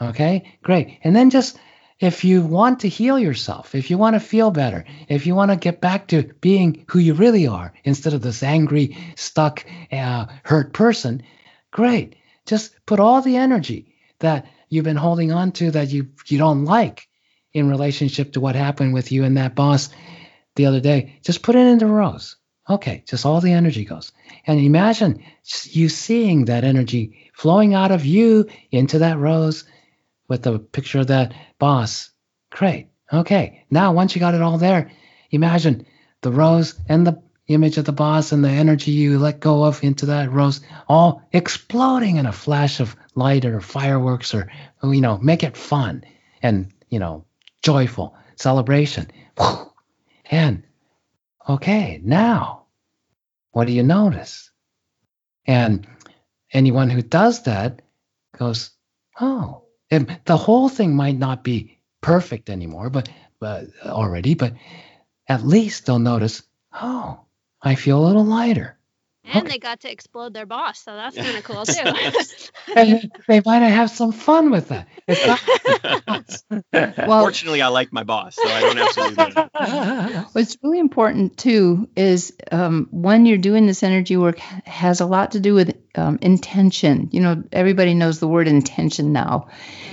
Okay, 0.00 0.56
great. 0.62 0.98
And 1.04 1.14
then 1.14 1.30
just 1.30 1.58
if 2.00 2.24
you 2.24 2.40
want 2.40 2.80
to 2.80 2.88
heal 2.88 3.18
yourself, 3.18 3.74
if 3.74 3.90
you 3.90 3.98
want 3.98 4.14
to 4.14 4.20
feel 4.20 4.50
better, 4.50 4.86
if 5.08 5.26
you 5.26 5.34
want 5.34 5.50
to 5.50 5.56
get 5.56 5.82
back 5.82 6.08
to 6.08 6.22
being 6.40 6.84
who 6.88 6.98
you 6.98 7.12
really 7.12 7.46
are 7.46 7.74
instead 7.84 8.14
of 8.14 8.22
this 8.22 8.42
angry, 8.42 8.96
stuck, 9.16 9.66
uh, 9.92 10.26
hurt 10.42 10.72
person, 10.72 11.22
great. 11.70 12.16
Just 12.46 12.74
put 12.86 13.00
all 13.00 13.20
the 13.20 13.36
energy 13.36 13.94
that 14.20 14.46
you've 14.70 14.84
been 14.84 14.96
holding 14.96 15.30
on 15.30 15.52
to 15.52 15.70
that 15.72 15.88
you 15.88 16.08
you 16.26 16.38
don't 16.38 16.64
like 16.64 17.06
in 17.52 17.68
relationship 17.68 18.32
to 18.32 18.40
what 18.40 18.54
happened 18.54 18.94
with 18.94 19.12
you 19.12 19.24
and 19.24 19.36
that 19.36 19.54
boss 19.54 19.90
the 20.56 20.66
other 20.66 20.80
day. 20.80 21.18
Just 21.22 21.42
put 21.42 21.56
it 21.56 21.66
into 21.66 21.86
rose. 21.86 22.36
Okay, 22.70 23.02
just 23.06 23.26
all 23.26 23.40
the 23.40 23.52
energy 23.52 23.84
goes. 23.84 24.12
And 24.46 24.60
imagine 24.60 25.24
you 25.64 25.88
seeing 25.88 26.44
that 26.44 26.62
energy 26.62 27.30
flowing 27.34 27.74
out 27.74 27.90
of 27.90 28.06
you 28.06 28.46
into 28.70 29.00
that 29.00 29.18
rose 29.18 29.64
with 30.28 30.44
the 30.44 30.60
picture 30.60 31.00
of 31.00 31.08
that 31.08 31.34
boss. 31.58 32.10
Great. 32.50 32.86
Okay. 33.12 33.64
Now, 33.70 33.92
once 33.92 34.14
you 34.14 34.20
got 34.20 34.34
it 34.34 34.42
all 34.42 34.56
there, 34.56 34.92
imagine 35.32 35.84
the 36.20 36.30
rose 36.30 36.78
and 36.88 37.04
the 37.04 37.20
image 37.48 37.76
of 37.76 37.84
the 37.84 37.92
boss 37.92 38.30
and 38.30 38.44
the 38.44 38.50
energy 38.50 38.92
you 38.92 39.18
let 39.18 39.40
go 39.40 39.64
of 39.64 39.82
into 39.82 40.06
that 40.06 40.30
rose 40.30 40.60
all 40.88 41.28
exploding 41.32 42.16
in 42.16 42.26
a 42.26 42.32
flash 42.32 42.78
of 42.78 42.94
light 43.16 43.44
or 43.44 43.60
fireworks 43.60 44.32
or, 44.32 44.48
you 44.84 45.00
know, 45.00 45.18
make 45.18 45.42
it 45.42 45.56
fun 45.56 46.04
and, 46.40 46.72
you 46.88 47.00
know, 47.00 47.24
joyful 47.62 48.14
celebration. 48.36 49.10
And, 50.30 50.62
okay, 51.48 52.00
now, 52.04 52.59
what 53.52 53.66
do 53.66 53.72
you 53.72 53.82
notice? 53.82 54.50
And 55.46 55.86
anyone 56.52 56.90
who 56.90 57.02
does 57.02 57.42
that 57.44 57.82
goes, 58.36 58.70
oh, 59.20 59.64
and 59.90 60.20
the 60.24 60.36
whole 60.36 60.68
thing 60.68 60.94
might 60.94 61.18
not 61.18 61.44
be 61.44 61.78
perfect 62.00 62.50
anymore, 62.50 62.90
but, 62.90 63.08
already, 63.84 64.34
but 64.34 64.54
at 65.28 65.46
least 65.46 65.86
they'll 65.86 65.98
notice, 65.98 66.42
oh, 66.72 67.20
I 67.62 67.74
feel 67.74 68.04
a 68.04 68.06
little 68.06 68.24
lighter. 68.24 68.78
And 69.32 69.46
Okay. 69.46 69.54
they 69.54 69.58
got 69.58 69.80
to 69.80 69.90
explode 69.90 70.34
their 70.34 70.46
boss, 70.46 70.80
so 70.80 70.94
that's 70.94 71.16
kind 71.24 71.36
of 71.36 71.44
cool 71.44 71.64
too. 71.64 71.92
And 72.76 73.10
they 73.26 73.40
might 73.44 73.58
have 73.62 73.90
some 73.90 74.12
fun 74.12 74.50
with 74.50 74.68
that. 74.68 74.86
Well, 76.72 77.22
Fortunately, 77.22 77.62
I 77.62 77.68
like 77.68 77.92
my 77.92 78.04
boss, 78.04 78.36
so 78.36 78.48
I 78.48 78.60
don't 78.62 78.76
have 78.76 78.92
to 78.92 79.08
do 79.08 79.14
that. 79.16 80.28
What's 80.32 80.56
really 80.62 80.78
important 80.78 81.36
too 81.36 81.88
is 81.96 82.32
um, 82.52 82.88
when 82.90 83.26
you're 83.26 83.38
doing 83.38 83.66
this 83.66 83.82
energy 83.82 84.16
work 84.16 84.38
has 84.38 85.00
a 85.00 85.06
lot 85.06 85.32
to 85.32 85.40
do 85.40 85.54
with 85.54 85.76
um, 85.96 86.18
intention. 86.22 87.08
You 87.12 87.20
know, 87.20 87.42
everybody 87.52 87.94
knows 87.94 88.20
the 88.20 88.28
word 88.28 88.46
intention 88.48 89.12
now. 89.12 89.48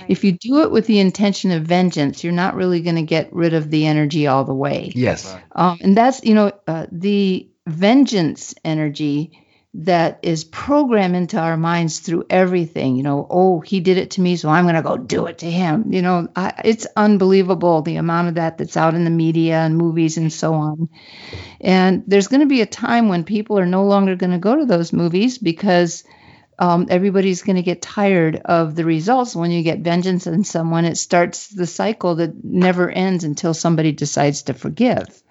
If 0.08 0.24
you 0.24 0.34
do 0.34 0.62
it 0.62 0.72
with 0.72 0.86
the 0.88 1.00
intention 1.00 1.52
of 1.52 1.64
vengeance, 1.64 2.24
you're 2.24 2.34
not 2.34 2.56
really 2.56 2.82
going 2.82 2.96
to 2.96 3.02
get 3.02 3.34
rid 3.34 3.54
of 3.54 3.70
the 3.70 3.86
energy 3.88 4.28
all 4.28 4.44
the 4.46 4.54
way. 4.54 4.92
yes. 4.96 5.36
Um, 5.54 5.78
and 5.82 5.98
that's, 5.98 6.24
you 6.24 6.34
know, 6.36 6.52
uh, 6.68 6.86
the 6.92 7.50
vengeance 7.68 8.56
energy 8.64 9.44
that 9.74 10.20
is 10.24 10.44
programmed 10.44 11.16
into 11.16 11.38
our 11.38 11.58
minds 11.58 12.00
through 12.00 12.26
everything. 12.30 12.96
You 12.96 13.04
know, 13.04 13.28
oh, 13.30 13.60
he 13.60 13.80
did 13.80 13.98
it 13.98 14.12
to 14.12 14.22
me, 14.22 14.36
so 14.36 14.50
I'm 14.50 14.66
going 14.66 14.76
to 14.76 14.82
go 14.82 14.98
do 14.98 15.28
it 15.28 15.40
to 15.40 15.52
him. 15.52 15.94
You 15.94 16.02
know, 16.02 16.28
I, 16.36 16.62
it's 16.66 16.88
unbelievable 16.96 17.84
the 17.84 17.98
amount 17.98 18.30
of 18.30 18.36
that 18.36 18.58
that's 18.58 18.78
out 18.78 18.96
in 18.96 19.04
the 19.04 19.12
media 19.12 19.60
and 19.60 19.78
movies 19.78 20.18
and 20.18 20.34
so 20.34 20.54
on. 20.56 20.90
And 21.62 22.04
there's 22.08 22.28
going 22.28 22.42
to 22.42 22.48
be 22.48 22.62
a 22.62 22.66
time 22.66 23.10
when 23.10 23.24
people 23.24 23.60
are 23.60 23.68
no 23.68 23.86
longer 23.86 24.16
going 24.16 24.32
to 24.32 24.40
go 24.40 24.56
to 24.56 24.66
those 24.66 24.94
movies 24.94 25.38
because 25.38 26.04
um, 26.58 26.88
everybody's 26.90 27.44
going 27.44 27.58
to 27.58 27.62
get 27.62 27.82
tired 27.82 28.38
of 28.38 28.76
the 28.76 28.86
results. 28.86 29.36
When 29.36 29.52
you 29.52 29.62
get 29.62 29.80
vengeance 29.80 30.26
on 30.26 30.44
someone, 30.44 30.86
it 30.86 30.98
starts 30.98 31.50
the 31.50 31.68
cycle 31.68 32.16
that 32.16 32.44
never 32.44 32.90
ends 32.90 33.24
until 33.24 33.54
somebody 33.54 33.92
decides 33.92 34.44
to 34.44 34.56
forgive. 34.56 35.22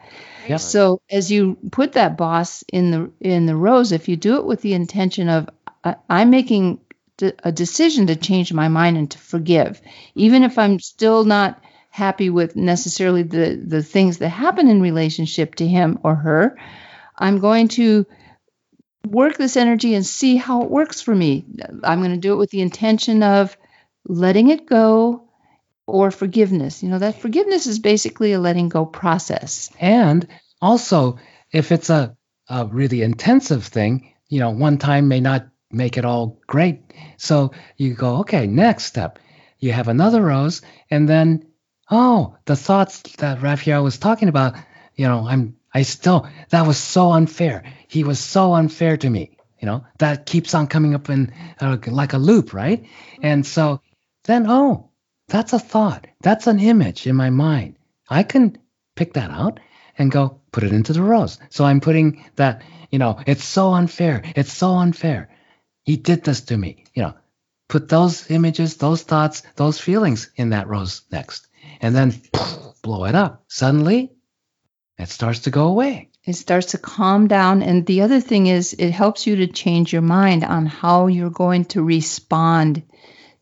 Yep. 0.49 0.61
So 0.61 1.01
as 1.11 1.31
you 1.31 1.57
put 1.73 1.93
that 1.93 2.17
boss 2.17 2.65
in 2.73 2.91
the 2.91 3.11
in 3.21 3.47
the 3.47 3.57
rose, 3.57 3.93
if 3.93 4.09
you 4.09 4.17
do 4.17 4.37
it 4.37 4.45
with 4.47 4.61
the 4.63 4.75
intention 4.75 5.29
of 5.29 5.49
I- 5.85 5.97
I'm 6.09 6.31
making 6.31 6.81
d- 7.17 7.33
a 7.45 7.53
decision 7.53 8.07
to 8.09 8.17
change 8.17 8.53
my 8.53 8.69
mind 8.69 8.97
and 8.97 9.11
to 9.11 9.19
forgive, 9.19 9.81
even 10.15 10.43
if 10.43 10.59
I'm 10.59 10.79
still 10.81 11.25
not 11.25 11.63
happy 11.91 12.31
with 12.31 12.57
necessarily 12.57 13.23
the 13.23 13.61
the 13.67 13.83
things 13.83 14.19
that 14.19 14.29
happen 14.31 14.69
in 14.69 14.81
relationship 14.81 15.57
to 15.57 15.67
him 15.67 15.99
or 16.03 16.15
her, 16.15 16.57
I'm 17.19 17.39
going 17.41 17.69
to 17.69 18.07
work 19.09 19.37
this 19.37 19.57
energy 19.57 19.95
and 19.95 20.05
see 20.05 20.37
how 20.37 20.63
it 20.63 20.71
works 20.71 21.01
for 21.01 21.15
me. 21.15 21.45
I'm 21.85 22.01
going 22.01 22.11
to 22.13 22.17
do 22.17 22.33
it 22.33 22.37
with 22.39 22.51
the 22.51 22.61
intention 22.61 23.23
of 23.23 23.57
letting 24.09 24.49
it 24.51 24.67
go 24.67 25.26
or 25.87 26.11
forgiveness. 26.11 26.83
You 26.83 26.89
know, 26.89 26.99
that 26.99 27.21
forgiveness 27.21 27.67
is 27.67 27.79
basically 27.79 28.33
a 28.33 28.41
letting 28.41 28.69
go 28.69 28.85
process. 28.85 29.71
And 29.81 30.27
also, 30.61 31.19
if 31.53 31.73
it's 31.73 31.91
a, 31.91 32.17
a 32.49 32.67
really 32.67 33.03
intensive 33.03 33.65
thing, 33.65 34.15
you 34.29 34.41
know, 34.41 34.51
one 34.51 34.79
time 34.79 35.09
may 35.09 35.21
not 35.21 35.49
make 35.71 35.97
it 35.97 36.05
all 36.05 36.41
great. 36.47 36.83
So 37.17 37.53
you 37.77 37.95
go, 37.95 38.19
okay, 38.19 38.47
next 38.47 38.85
step. 38.85 39.19
You 39.59 39.73
have 39.73 39.89
another 39.89 40.21
rose, 40.21 40.61
and 40.91 41.09
then, 41.09 41.47
oh, 41.91 42.37
the 42.45 42.57
thoughts 42.57 43.01
that 43.19 43.41
Raphaelle 43.41 43.83
was 43.83 43.99
talking 43.99 44.29
about, 44.29 44.55
you 44.95 45.09
know, 45.09 45.27
I'm, 45.27 45.57
I 45.73 45.83
still, 45.83 46.29
that 46.51 46.67
was 46.67 46.77
so 46.77 47.13
unfair. 47.13 47.65
He 47.89 48.05
was 48.05 48.21
so 48.21 48.55
unfair 48.55 48.97
to 48.99 49.09
me. 49.09 49.39
You 49.59 49.67
know, 49.67 49.87
that 49.99 50.27
keeps 50.27 50.55
on 50.55 50.67
coming 50.67 50.95
up 50.95 51.09
in 51.09 51.33
uh, 51.59 51.79
like 51.87 52.13
a 52.13 52.19
loop, 52.19 52.53
right? 52.53 52.85
And 53.23 53.47
so 53.47 53.81
then, 54.25 54.47
oh, 54.47 54.86
that's 55.29 55.53
a 55.53 55.59
thought. 55.59 56.07
That's 56.21 56.47
an 56.47 56.61
image 56.61 57.07
in 57.07 57.17
my 57.17 57.31
mind. 57.31 57.77
I 58.09 58.23
can 58.23 58.59
pick 58.95 59.15
that 59.15 59.31
out 59.31 59.61
and 59.99 60.11
go 60.11 60.41
put 60.53 60.65
it 60.65 60.73
into 60.73 60.93
the 60.93 61.03
rose. 61.03 61.39
So 61.51 61.65
I'm 61.65 61.81
putting 61.81 62.25
that, 62.37 62.63
you 62.91 62.99
know, 62.99 63.19
it's 63.27 63.45
so 63.45 63.73
unfair. 63.73 64.23
It's 64.37 64.53
so 64.53 64.75
unfair. 64.75 65.31
He 65.85 65.97
did 65.97 66.25
this 66.25 66.43
to 66.43 66.57
me. 66.57 66.85
You 66.95 67.03
know, 67.03 67.15
put 67.69 67.89
those 67.89 68.31
images, 68.31 68.77
those 68.77 69.03
thoughts, 69.03 69.43
those 69.57 69.81
feelings 69.81 70.31
in 70.37 70.51
that 70.51 70.69
rose 70.69 71.03
next. 71.11 71.49
And 71.81 71.95
then 71.95 72.15
blow 72.83 73.05
it 73.05 73.15
up. 73.15 73.45
Suddenly, 73.49 74.13
it 74.99 75.09
starts 75.09 75.41
to 75.41 75.51
go 75.51 75.67
away. 75.67 76.11
It 76.25 76.35
starts 76.35 76.69
to 76.69 76.79
calm 76.79 77.29
down. 77.29 77.63
And 77.63 77.87
the 77.87 78.03
other 78.03 78.21
thing 78.21 78.47
is, 78.47 78.73
it 78.73 78.91
helps 78.91 79.27
you 79.27 79.37
to 79.37 79.47
change 79.47 79.93
your 79.93 80.03
mind 80.03 80.45
on 80.45 80.67
how 80.67 81.07
you're 81.07 81.31
going 81.31 81.67
to 81.67 81.83
respond 81.83 82.83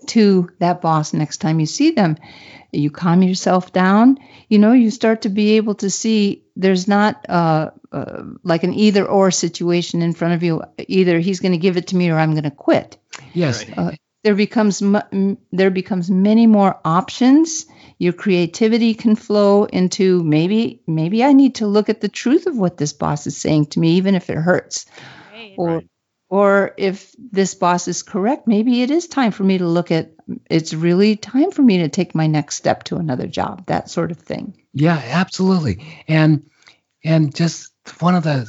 to 0.09 0.51
that 0.59 0.81
boss 0.81 1.13
next 1.13 1.39
time 1.39 1.61
you 1.61 1.67
see 1.67 1.91
them. 1.93 2.17
You 2.73 2.91
calm 2.91 3.23
yourself 3.23 3.73
down. 3.73 4.19
You 4.49 4.59
know, 4.59 4.73
you 4.73 4.91
start 4.91 5.23
to 5.23 5.29
be 5.29 5.53
able 5.53 5.77
to 5.77 5.91
see 5.91 6.45
there's 6.57 6.89
not 6.89 7.25
uh, 7.29 7.71
uh, 7.93 8.23
like 8.43 8.65
an 8.65 8.75
either 8.75 9.07
or 9.07 9.31
situation 9.31 10.03
in 10.03 10.13
front 10.13 10.35
of 10.35 10.43
you. 10.43 10.63
Either 10.79 11.19
he's 11.19 11.41
going 11.41 11.53
to 11.53 11.59
give 11.59 11.77
it 11.77 11.89
to 11.89 11.97
me 11.97 12.11
or 12.11 12.19
I'm 12.19 12.33
going 12.33 12.45
to 12.45 12.51
quit. 12.51 12.99
Yes. 13.33 13.65
Right. 13.69 13.79
Uh, 13.79 13.93
there 14.25 14.35
becomes 14.35 14.81
m- 14.83 15.37
there 15.53 15.71
becomes 15.71 16.11
many 16.11 16.47
more 16.47 16.81
options. 16.85 17.67
Your 17.99 18.15
creativity 18.15 18.95
can 18.95 19.17
flow 19.17 19.65
into 19.65 20.23
maybe 20.25 20.81
maybe 20.87 21.23
I 21.23 21.33
need 21.33 21.57
to 21.57 21.67
look 21.67 21.89
at 21.91 22.01
the 22.01 22.09
truth 22.09 22.47
of 22.47 22.57
what 22.57 22.77
this 22.79 22.93
boss 22.95 23.27
is 23.27 23.37
saying 23.37 23.67
to 23.67 23.81
me, 23.81 23.97
even 23.97 24.15
if 24.15 24.31
it 24.31 24.37
hurts 24.37 24.87
Right. 25.33 25.55
or 25.59 25.75
Right. 25.77 25.89
Or 26.35 26.75
if 26.77 27.15
this 27.19 27.55
boss 27.55 27.87
is 27.87 28.03
correct 28.03 28.49
maybe 28.49 28.83
it 28.83 28.91
is 28.91 29.07
time 29.07 29.31
for 29.31 29.45
me 29.45 29.59
to 29.59 29.69
look 29.69 29.91
at 29.93 30.11
it's 30.51 30.75
really 30.75 31.15
time 31.17 31.51
for 31.53 31.63
me 31.63 31.79
to 31.79 31.89
take 31.89 32.15
my 32.15 32.27
next 32.27 32.57
step 32.57 32.83
to 32.85 32.97
another 32.97 33.29
job 33.29 33.67
that 33.67 33.89
sort 33.89 34.11
of 34.11 34.19
thing 34.19 34.55
Yeah, 34.73 35.01
absolutely. 35.23 36.05
And 36.09 36.51
and 37.05 37.35
just 37.35 37.71
one 38.01 38.17
of 38.17 38.25
the 38.25 38.49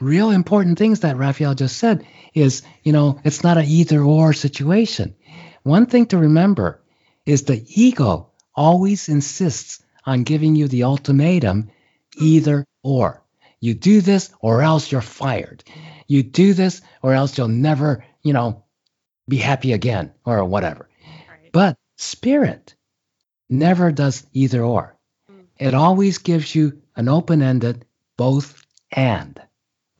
real 0.00 0.30
important 0.30 0.78
things 0.78 1.00
that 1.00 1.16
Raphaelle 1.16 1.54
just 1.54 1.76
said 1.76 2.06
is, 2.34 2.62
you 2.82 2.92
know, 2.92 3.20
it's 3.24 3.42
not 3.42 3.58
an 3.58 3.64
either 3.66 4.00
or 4.02 4.32
situation. 4.32 5.14
One 5.62 5.86
thing 5.86 6.06
to 6.06 6.18
remember 6.18 6.80
is 7.24 7.42
the 7.42 7.64
ego 7.68 8.30
always 8.54 9.08
insists 9.08 9.82
on 10.04 10.22
giving 10.22 10.54
you 10.54 10.68
the 10.68 10.84
ultimatum 10.84 11.70
either 12.18 12.64
or. 12.82 13.22
You 13.60 13.74
do 13.74 14.00
this 14.00 14.30
or 14.40 14.62
else 14.62 14.92
you're 14.92 15.00
fired. 15.00 15.64
You 16.06 16.22
do 16.22 16.54
this 16.54 16.82
or 17.02 17.14
else 17.14 17.36
you'll 17.36 17.48
never, 17.48 18.04
you 18.22 18.32
know, 18.32 18.64
be 19.28 19.36
happy 19.36 19.72
again 19.72 20.12
or 20.24 20.44
whatever. 20.44 20.88
Right. 21.28 21.50
But 21.52 21.76
spirit 21.96 22.74
never 23.48 23.92
does 23.92 24.26
either 24.32 24.62
or. 24.62 24.96
Mm. 25.30 25.46
It 25.58 25.74
always 25.74 26.18
gives 26.18 26.54
you 26.54 26.82
an 26.96 27.08
open 27.08 27.42
ended 27.42 27.84
both 28.16 28.62
and. 28.92 29.40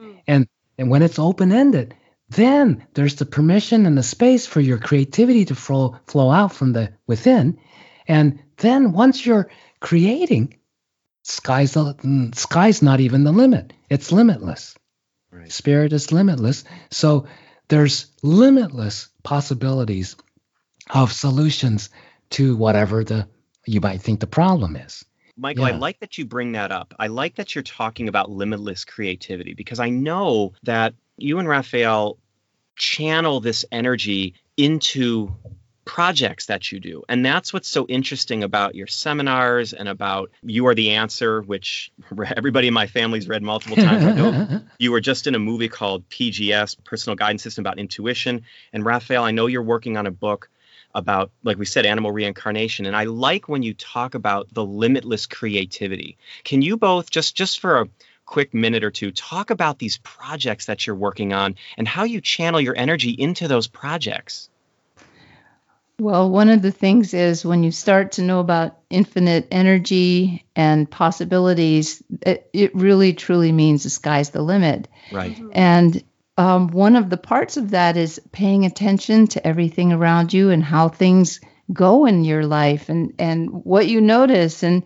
Mm. 0.00 0.20
And 0.26 0.48
and 0.78 0.90
when 0.90 1.02
it's 1.02 1.18
open 1.18 1.52
ended, 1.52 1.94
then 2.28 2.86
there's 2.94 3.16
the 3.16 3.26
permission 3.26 3.86
and 3.86 3.96
the 3.96 4.02
space 4.02 4.46
for 4.46 4.60
your 4.60 4.78
creativity 4.78 5.44
to 5.46 5.54
flow 5.54 5.98
flow 6.06 6.30
out 6.30 6.52
from 6.52 6.72
the 6.72 6.92
within. 7.06 7.58
And 8.08 8.40
then 8.58 8.92
once 8.92 9.24
you're 9.24 9.50
creating, 9.80 10.58
sky's 11.22 11.74
the 11.74 11.94
mm, 11.94 12.34
sky's 12.34 12.82
not 12.82 13.00
even 13.00 13.24
the 13.24 13.32
limit. 13.32 13.72
It's 13.88 14.12
limitless. 14.12 14.76
Right. 15.36 15.52
Spirit 15.52 15.92
is 15.92 16.12
limitless. 16.12 16.64
So 16.90 17.26
there's 17.68 18.06
limitless 18.22 19.08
possibilities 19.22 20.16
of 20.90 21.12
solutions 21.12 21.90
to 22.30 22.56
whatever 22.56 23.04
the 23.04 23.28
you 23.66 23.80
might 23.80 24.00
think 24.00 24.20
the 24.20 24.26
problem 24.26 24.76
is. 24.76 25.04
Michael, 25.36 25.64
I 25.64 25.72
like 25.72 26.00
that 26.00 26.16
you 26.16 26.24
bring 26.24 26.52
that 26.52 26.72
up. 26.72 26.94
I 26.98 27.08
like 27.08 27.34
that 27.36 27.54
you're 27.54 27.62
talking 27.62 28.08
about 28.08 28.30
limitless 28.30 28.84
creativity 28.84 29.52
because 29.52 29.80
I 29.80 29.90
know 29.90 30.54
that 30.62 30.94
you 31.18 31.38
and 31.38 31.48
Raphaelle 31.48 32.18
channel 32.76 33.40
this 33.40 33.64
energy 33.70 34.34
into 34.56 35.36
projects 35.86 36.46
that 36.46 36.70
you 36.70 36.80
do. 36.80 37.04
And 37.08 37.24
that's 37.24 37.52
what's 37.52 37.68
so 37.68 37.86
interesting 37.86 38.42
about 38.42 38.74
your 38.74 38.88
seminars 38.88 39.72
and 39.72 39.88
about 39.88 40.30
You 40.42 40.66
Are 40.66 40.74
the 40.74 40.90
Answer, 40.90 41.40
which 41.40 41.90
everybody 42.36 42.68
in 42.68 42.74
my 42.74 42.88
family's 42.88 43.28
read 43.28 43.42
multiple 43.42 43.76
times. 43.76 44.04
I 44.04 44.12
know 44.12 44.60
you 44.78 44.92
were 44.92 45.00
just 45.00 45.26
in 45.26 45.34
a 45.34 45.38
movie 45.38 45.68
called 45.68 46.06
PGS, 46.10 46.84
Personal 46.84 47.16
Guidance 47.16 47.42
System 47.44 47.62
about 47.62 47.78
Intuition. 47.78 48.42
And 48.72 48.84
Raphaelle, 48.84 49.24
I 49.24 49.30
know 49.30 49.46
you're 49.46 49.62
working 49.62 49.96
on 49.96 50.06
a 50.06 50.10
book 50.10 50.50
about, 50.92 51.30
like 51.44 51.56
we 51.56 51.64
said, 51.64 51.86
animal 51.86 52.10
reincarnation. 52.10 52.86
And 52.86 52.96
I 52.96 53.04
like 53.04 53.48
when 53.48 53.62
you 53.62 53.72
talk 53.72 54.14
about 54.14 54.52
the 54.52 54.64
limitless 54.64 55.26
creativity. 55.26 56.18
Can 56.42 56.62
you 56.62 56.76
both 56.76 57.10
just 57.10 57.36
just 57.36 57.60
for 57.60 57.80
a 57.80 57.88
quick 58.24 58.52
minute 58.52 58.82
or 58.82 58.90
two 58.90 59.12
talk 59.12 59.50
about 59.50 59.78
these 59.78 59.98
projects 59.98 60.66
that 60.66 60.84
you're 60.84 60.96
working 60.96 61.32
on 61.32 61.54
and 61.78 61.86
how 61.86 62.02
you 62.02 62.20
channel 62.20 62.60
your 62.60 62.76
energy 62.76 63.10
into 63.10 63.46
those 63.46 63.68
projects? 63.68 64.50
Well, 65.98 66.28
one 66.30 66.50
of 66.50 66.60
the 66.60 66.72
things 66.72 67.14
is 67.14 67.44
when 67.44 67.62
you 67.62 67.70
start 67.70 68.12
to 68.12 68.22
know 68.22 68.40
about 68.40 68.78
infinite 68.90 69.48
energy 69.50 70.44
and 70.54 70.90
possibilities, 70.90 72.02
it, 72.22 72.50
it 72.52 72.74
really 72.74 73.14
truly 73.14 73.50
means 73.50 73.82
the 73.82 73.90
sky's 73.90 74.30
the 74.30 74.42
limit. 74.42 74.88
Right. 75.10 75.34
Mhm. 75.34 75.50
And 75.52 76.04
um, 76.36 76.68
one 76.68 76.96
of 76.96 77.08
the 77.08 77.16
parts 77.16 77.56
of 77.56 77.70
that 77.70 77.96
is 77.96 78.20
paying 78.30 78.66
attention 78.66 79.26
to 79.28 79.46
everything 79.46 79.90
around 79.90 80.34
you 80.34 80.50
and 80.50 80.62
how 80.62 80.90
things 80.90 81.40
go 81.72 82.04
in 82.04 82.24
your 82.24 82.44
life 82.44 82.90
and, 82.90 83.14
and 83.18 83.64
what 83.64 83.88
you 83.88 84.02
notice. 84.02 84.62
And, 84.62 84.84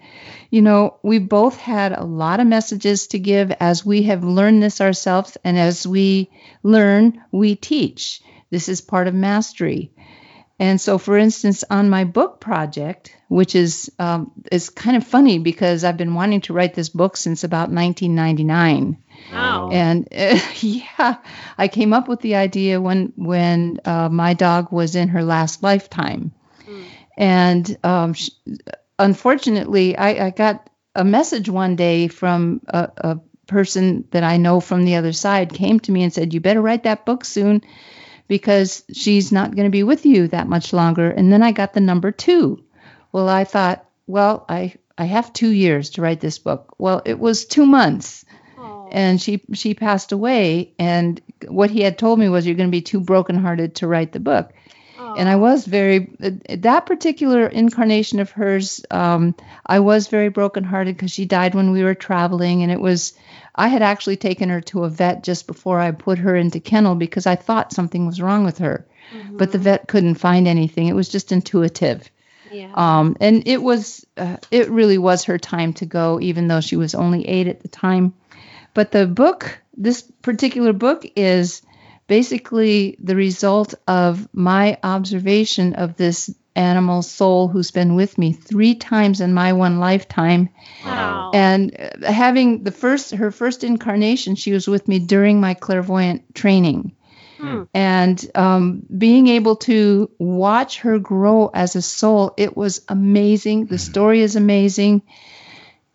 you 0.50 0.62
know, 0.62 0.96
we 1.02 1.18
both 1.18 1.56
had 1.56 1.92
a 1.92 2.04
lot 2.04 2.38
of 2.38 2.46
messages 2.46 3.08
to 3.08 3.18
give 3.18 3.50
as 3.58 3.84
we 3.84 4.04
have 4.04 4.22
learned 4.22 4.62
this 4.62 4.80
ourselves. 4.80 5.36
And 5.42 5.58
as 5.58 5.84
we 5.86 6.30
learn, 6.62 7.20
we 7.32 7.56
teach. 7.56 8.22
This 8.50 8.68
is 8.68 8.80
part 8.80 9.08
of 9.08 9.14
mastery. 9.14 9.92
And 10.60 10.78
so, 10.78 10.98
for 10.98 11.16
instance, 11.16 11.64
on 11.70 11.88
my 11.88 12.04
book 12.04 12.38
project, 12.38 13.16
which 13.28 13.54
is 13.54 13.90
um, 13.98 14.30
is 14.52 14.68
kind 14.68 14.94
of 14.98 15.06
funny 15.06 15.38
because 15.38 15.84
I've 15.84 15.96
been 15.96 16.12
wanting 16.14 16.42
to 16.42 16.52
write 16.52 16.74
this 16.74 16.90
book 16.90 17.16
since 17.16 17.44
about 17.44 17.70
1999. 17.70 18.98
Wow. 19.32 19.70
And 19.72 20.06
uh, 20.12 20.38
yeah, 20.60 21.16
I 21.56 21.68
came 21.68 21.94
up 21.94 22.08
with 22.08 22.20
the 22.20 22.34
idea 22.34 22.78
when 22.78 23.14
when 23.16 23.80
uh, 23.86 24.10
my 24.10 24.34
dog 24.34 24.70
was 24.70 24.96
in 24.96 25.08
her 25.08 25.22
last 25.24 25.62
lifetime, 25.62 26.32
Mm. 26.68 26.84
and 27.16 27.78
um, 27.82 28.12
sh- 28.12 28.30
unfortunately, 28.98 29.96
I, 29.96 30.26
I 30.26 30.30
got 30.30 30.68
a 30.94 31.04
message 31.04 31.48
one 31.48 31.76
day 31.76 32.08
from 32.08 32.60
a, 32.68 32.90
a 32.98 33.20
person 33.46 34.04
that 34.10 34.22
I 34.24 34.36
know 34.36 34.60
from 34.60 34.84
the 34.84 34.96
other 34.96 35.12
side 35.12 35.54
came 35.54 35.80
to 35.80 35.92
me 35.92 36.02
and 36.02 36.12
said, 36.12 36.34
"You 36.34 36.40
better 36.40 36.60
write 36.60 36.82
that 36.84 37.06
book 37.06 37.24
soon." 37.24 37.62
Because 38.30 38.84
she's 38.92 39.32
not 39.32 39.56
going 39.56 39.66
to 39.66 39.70
be 39.78 39.82
with 39.82 40.06
you 40.06 40.28
that 40.28 40.46
much 40.48 40.72
longer. 40.72 41.10
And 41.10 41.32
then 41.32 41.42
I 41.42 41.50
got 41.50 41.72
the 41.74 41.80
number 41.80 42.12
two. 42.12 42.62
Well, 43.10 43.28
I 43.28 43.42
thought, 43.42 43.84
well, 44.06 44.44
I, 44.48 44.74
I 44.96 45.04
have 45.06 45.32
two 45.32 45.50
years 45.50 45.90
to 45.90 46.02
write 46.02 46.20
this 46.20 46.38
book. 46.38 46.74
Well, 46.78 47.02
it 47.04 47.18
was 47.18 47.44
two 47.44 47.66
months 47.66 48.24
Oh. 48.56 48.88
and 48.92 49.20
she 49.20 49.40
she 49.54 49.72
passed 49.74 50.12
away 50.12 50.74
and 50.78 51.18
what 51.48 51.70
he 51.70 51.80
had 51.80 51.96
told 51.96 52.18
me 52.18 52.28
was 52.28 52.46
you're 52.46 52.56
going 52.56 52.68
to 52.68 52.78
be 52.80 52.82
too 52.82 53.00
brokenhearted 53.00 53.76
to 53.76 53.86
write 53.86 54.12
the 54.12 54.20
book 54.20 54.52
and 55.16 55.28
i 55.30 55.36
was 55.36 55.64
very 55.64 56.12
that 56.50 56.84
particular 56.84 57.46
incarnation 57.46 58.20
of 58.20 58.30
hers 58.30 58.84
um, 58.90 59.34
i 59.64 59.80
was 59.80 60.08
very 60.08 60.28
brokenhearted 60.28 60.94
because 60.94 61.10
she 61.10 61.24
died 61.24 61.54
when 61.54 61.70
we 61.72 61.82
were 61.82 61.94
traveling 61.94 62.62
and 62.62 62.70
it 62.70 62.80
was 62.80 63.14
i 63.54 63.68
had 63.68 63.82
actually 63.82 64.16
taken 64.16 64.48
her 64.48 64.60
to 64.60 64.84
a 64.84 64.88
vet 64.88 65.22
just 65.22 65.46
before 65.46 65.80
i 65.80 65.90
put 65.90 66.18
her 66.18 66.36
into 66.36 66.60
kennel 66.60 66.94
because 66.94 67.26
i 67.26 67.34
thought 67.36 67.72
something 67.72 68.06
was 68.06 68.20
wrong 68.20 68.44
with 68.44 68.58
her. 68.58 68.86
But 69.32 69.52
the 69.52 69.58
vet 69.58 69.88
couldn't 69.88 70.16
find 70.16 70.46
anything. 70.46 70.86
It 70.86 70.94
was 70.94 71.08
just 71.08 71.32
intuitive. 71.32 72.10
Yeah. 72.52 72.72
um, 72.74 73.16
and 73.20 73.46
it 73.46 73.62
was 73.62 74.04
uh, 74.16 74.38
it 74.50 74.70
really 74.70 74.98
was 74.98 75.24
her 75.24 75.38
time 75.38 75.72
to 75.74 75.86
go 75.86 76.18
even 76.20 76.48
though 76.48 76.60
she 76.60 76.74
was 76.74 76.96
only 76.96 77.26
eight 77.28 77.46
at 77.46 77.60
the 77.60 77.68
time. 77.68 78.12
But 78.74 78.90
the 78.90 79.06
book 79.06 79.60
this 79.76 80.02
particular 80.22 80.72
book 80.72 81.06
is 81.14 81.62
basically 82.08 82.96
the 82.98 83.14
result 83.14 83.74
of 83.86 84.28
my 84.32 84.78
observation 84.82 85.74
of 85.74 85.96
this 85.96 86.34
animal 86.56 87.02
soul 87.02 87.48
who's 87.48 87.70
been 87.70 87.94
with 87.94 88.18
me 88.18 88.32
three 88.32 88.74
times 88.74 89.20
in 89.20 89.32
my 89.32 89.52
one 89.52 89.78
lifetime 89.78 90.48
wow. 90.84 91.30
and 91.32 91.76
uh, 91.78 92.12
having 92.12 92.64
the 92.64 92.72
first 92.72 93.12
her 93.12 93.30
first 93.30 93.62
incarnation 93.62 94.34
she 94.34 94.52
was 94.52 94.66
with 94.66 94.88
me 94.88 94.98
during 94.98 95.40
my 95.40 95.54
clairvoyant 95.54 96.34
training 96.34 96.92
Hmm. 97.40 97.62
and 97.72 98.30
um, 98.34 98.82
being 98.98 99.28
able 99.28 99.56
to 99.56 100.10
watch 100.18 100.80
her 100.80 100.98
grow 100.98 101.50
as 101.54 101.74
a 101.74 101.80
soul 101.80 102.34
it 102.36 102.54
was 102.54 102.82
amazing 102.86 103.64
the 103.64 103.78
story 103.78 104.20
is 104.20 104.36
amazing 104.36 105.00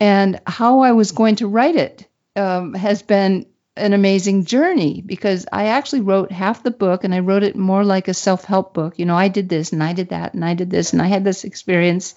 and 0.00 0.40
how 0.44 0.80
i 0.80 0.90
was 0.90 1.12
going 1.12 1.36
to 1.36 1.46
write 1.46 1.76
it 1.76 2.08
um, 2.34 2.74
has 2.74 3.02
been 3.02 3.46
an 3.76 3.92
amazing 3.92 4.44
journey 4.44 5.02
because 5.04 5.46
i 5.52 5.66
actually 5.66 6.00
wrote 6.00 6.32
half 6.32 6.62
the 6.62 6.70
book 6.70 7.04
and 7.04 7.14
i 7.14 7.18
wrote 7.18 7.42
it 7.42 7.56
more 7.56 7.84
like 7.84 8.08
a 8.08 8.14
self-help 8.14 8.74
book 8.74 8.98
you 8.98 9.04
know 9.04 9.16
i 9.16 9.28
did 9.28 9.48
this 9.48 9.72
and 9.72 9.82
i 9.82 9.92
did 9.92 10.08
that 10.10 10.34
and 10.34 10.44
i 10.44 10.54
did 10.54 10.70
this 10.70 10.92
and 10.92 11.02
i 11.02 11.06
had 11.06 11.24
this 11.24 11.44
experience 11.44 12.14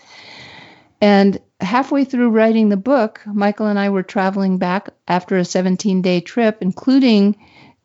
and 1.01 1.39
halfway 1.59 2.03
through 2.03 2.29
writing 2.29 2.69
the 2.69 2.77
book 2.77 3.21
michael 3.25 3.67
and 3.67 3.79
i 3.79 3.89
were 3.89 4.03
traveling 4.03 4.57
back 4.57 4.89
after 5.07 5.37
a 5.37 5.45
17 5.45 6.01
day 6.01 6.21
trip 6.21 6.57
including 6.61 7.35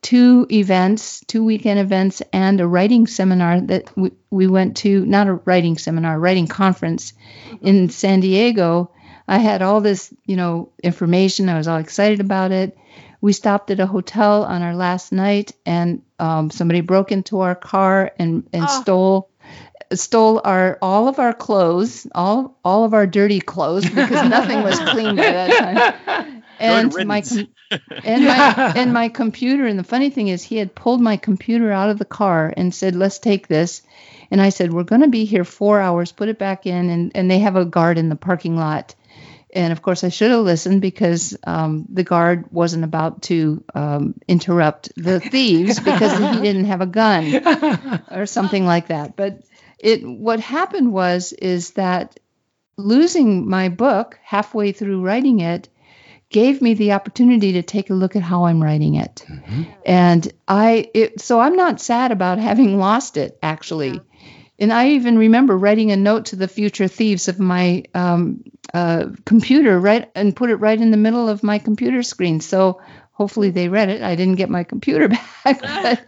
two 0.05 0.47
events, 0.53 1.25
two 1.27 1.43
weekend 1.43 1.81
events, 1.81 2.23
and 2.31 2.61
a 2.61 2.67
writing 2.67 3.07
seminar 3.07 3.63
that 3.63 3.91
we, 3.97 4.13
we 4.31 4.47
went 4.47 4.77
to, 4.77 5.05
not 5.07 5.27
a 5.27 5.33
writing 5.33 5.79
seminar, 5.79 6.17
a 6.17 6.19
writing 6.19 6.47
conference 6.47 7.15
in 7.63 7.89
San 7.89 8.21
Diego. 8.21 8.93
I 9.27 9.39
had 9.39 9.63
all 9.63 9.81
this, 9.81 10.13
you 10.27 10.37
know, 10.37 10.71
information. 10.83 11.49
I 11.49 11.57
was 11.57 11.69
all 11.69 11.79
excited 11.79 12.21
about 12.21 12.53
it. 12.53 12.77
We 13.21 13.33
stopped 13.33 13.71
at 13.71 13.81
a 13.81 13.87
hotel 13.87 14.45
on 14.45 14.63
our 14.63 14.75
last 14.77 15.11
night, 15.13 15.53
and 15.65 16.03
um, 16.19 16.51
somebody 16.51 16.83
broke 16.83 17.11
into 17.11 17.41
our 17.41 17.55
car 17.55 18.13
and 18.19 18.47
and 18.53 18.65
Oh. 18.69 18.83
stole 18.83 19.31
stole 19.93 20.41
our 20.45 20.79
all 20.83 21.09
of 21.09 21.19
our 21.19 21.33
clothes, 21.33 22.07
all 22.15 22.59
all 22.65 22.85
of 22.85 22.93
our 22.95 23.07
dirty 23.07 23.41
clothes 23.41 23.89
because 23.89 24.29
nothing 24.29 24.63
was 24.63 24.79
clean 24.79 25.17
by 25.17 25.23
that 25.31 25.95
time. 26.07 26.43
And 26.61 26.95
my 27.07 27.21
and 28.05 28.25
my 28.25 28.73
and 28.77 28.93
my 28.93 29.09
computer 29.09 29.67
and 29.67 29.77
the 29.79 29.83
funny 29.85 30.11
thing 30.11 30.29
is 30.29 30.43
he 30.45 30.57
had 30.57 30.75
pulled 30.75 31.01
my 31.01 31.17
computer 31.17 31.73
out 31.73 31.91
of 31.91 31.99
the 31.99 32.05
car 32.05 32.55
and 32.57 32.73
said 32.73 32.95
let's 32.95 33.19
take 33.19 33.49
this 33.49 33.83
and 34.31 34.41
i 34.41 34.51
said 34.51 34.73
we're 34.73 34.85
going 34.85 35.01
to 35.01 35.09
be 35.09 35.25
here 35.25 35.43
four 35.45 35.81
hours 35.81 36.13
put 36.13 36.29
it 36.29 36.39
back 36.39 36.65
in 36.67 36.91
and, 36.91 37.13
and 37.17 37.29
they 37.29 37.41
have 37.41 37.57
a 37.57 37.65
guard 37.65 37.99
in 37.99 38.09
the 38.09 38.15
parking 38.17 38.57
lot 38.57 38.95
and 39.55 39.73
of 39.73 39.83
course 39.83 40.05
i 40.05 40.09
should 40.09 40.31
have 40.31 40.41
listened 40.41 40.81
because 40.81 41.37
um, 41.47 41.87
the 41.89 42.05
guard 42.05 42.51
wasn't 42.51 42.85
about 42.85 43.23
to 43.23 43.63
um, 43.75 44.15
interrupt 44.29 44.93
the 44.97 45.21
thieves 45.33 45.81
because 45.81 46.13
he 46.19 46.43
didn't 46.43 46.65
have 46.67 46.81
a 46.81 46.87
gun 46.87 48.03
or 48.11 48.27
something 48.27 48.67
like 48.67 48.89
that 48.89 49.17
but 49.17 49.41
it 49.79 50.03
what 50.03 50.41
happened 50.41 50.93
was 50.93 51.33
is 51.33 51.73
that 51.73 52.19
losing 52.77 53.49
my 53.49 53.69
book 53.69 54.19
halfway 54.23 54.73
through 54.73 55.01
writing 55.03 55.41
it 55.41 55.69
gave 56.31 56.61
me 56.61 56.75
the 56.75 56.93
opportunity 56.93 57.53
to 57.53 57.63
take 57.63 57.91
a 57.91 57.95
look 57.95 58.17
at 58.17 58.23
how 58.23 58.47
I'm 58.47 58.61
writing 58.61 58.97
it. 58.97 59.25
Mhm. 59.29 59.67
And 59.87 60.33
I 60.49 60.91
it 60.93 61.21
so 61.21 61.39
I'm 61.39 61.55
not 61.55 61.81
sad 61.81 62.11
about 62.11 62.39
having 62.39 62.79
lost 62.89 63.17
it 63.17 63.39
actually. 63.43 63.93
Yeah. 63.93 64.01
And 64.59 64.73
I 64.73 64.91
even 64.91 65.19
remember 65.19 65.57
writing 65.57 65.93
a 65.93 65.97
note 65.97 66.27
to 66.27 66.37
the 66.37 66.49
future 66.49 66.89
thieves 66.89 67.29
of 67.29 67.39
my 67.39 67.85
um, 67.95 68.43
uh, 68.73 69.07
computer 69.25 69.79
right 69.79 70.11
and 70.15 70.35
put 70.37 70.51
it 70.51 70.57
right 70.57 70.81
in 70.81 70.91
the 70.91 70.97
middle 70.97 71.29
of 71.29 71.43
my 71.43 71.59
computer 71.59 72.03
screen. 72.03 72.41
So 72.41 72.81
hopefully 73.13 73.51
they 73.51 73.69
read 73.69 73.89
it. 73.91 74.03
I 74.03 74.17
didn't 74.17 74.37
get 74.37 74.51
my 74.51 74.65
computer 74.65 75.09
back, 75.45 75.61
but 75.61 76.05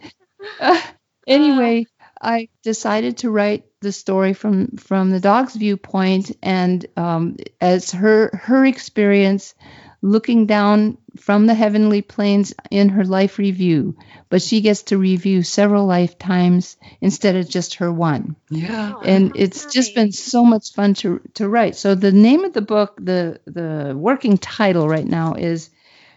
uh, 0.61 0.81
anyway, 1.27 1.87
I 2.21 2.49
decided 2.63 3.19
to 3.19 3.31
write 3.31 3.65
the 3.83 3.93
story 3.93 4.33
from 4.33 4.77
from 4.79 5.11
the 5.11 5.21
dog's 5.21 5.55
viewpoint 5.55 6.33
and 6.43 6.85
um, 6.97 7.37
as 7.61 7.93
her 7.93 8.31
her 8.35 8.65
experience 8.65 9.55
looking 10.03 10.47
down 10.47 10.99
from 11.17 11.47
the 11.47 11.55
heavenly 11.55 12.03
planes 12.03 12.55
in 12.71 12.91
her 12.91 13.05
life 13.05 13.39
review, 13.39 13.97
but 14.29 14.43
she 14.43 14.61
gets 14.61 14.83
to 14.85 14.99
review 14.99 15.43
several 15.43 15.87
lifetimes 15.87 16.77
instead 17.01 17.37
of 17.37 17.49
just 17.49 17.77
her 17.77 17.93
one. 17.93 18.37
Yeah. 18.51 18.95
Oh, 18.97 19.01
And 19.03 19.29
that's 19.29 19.65
it's 19.65 19.73
just 19.73 19.95
been 19.95 20.13
so 20.13 20.45
much 20.45 20.73
fun 20.75 20.95
to 20.95 21.21
to 21.35 21.49
write. 21.49 21.77
So 21.77 21.95
the 21.95 22.13
name 22.13 22.45
of 22.45 22.53
the 22.53 22.63
book, 22.63 22.97
the 23.01 23.41
the 23.47 23.95
working 23.97 24.39
title 24.39 24.89
right 24.89 25.07
now 25.07 25.35
is 25.35 25.71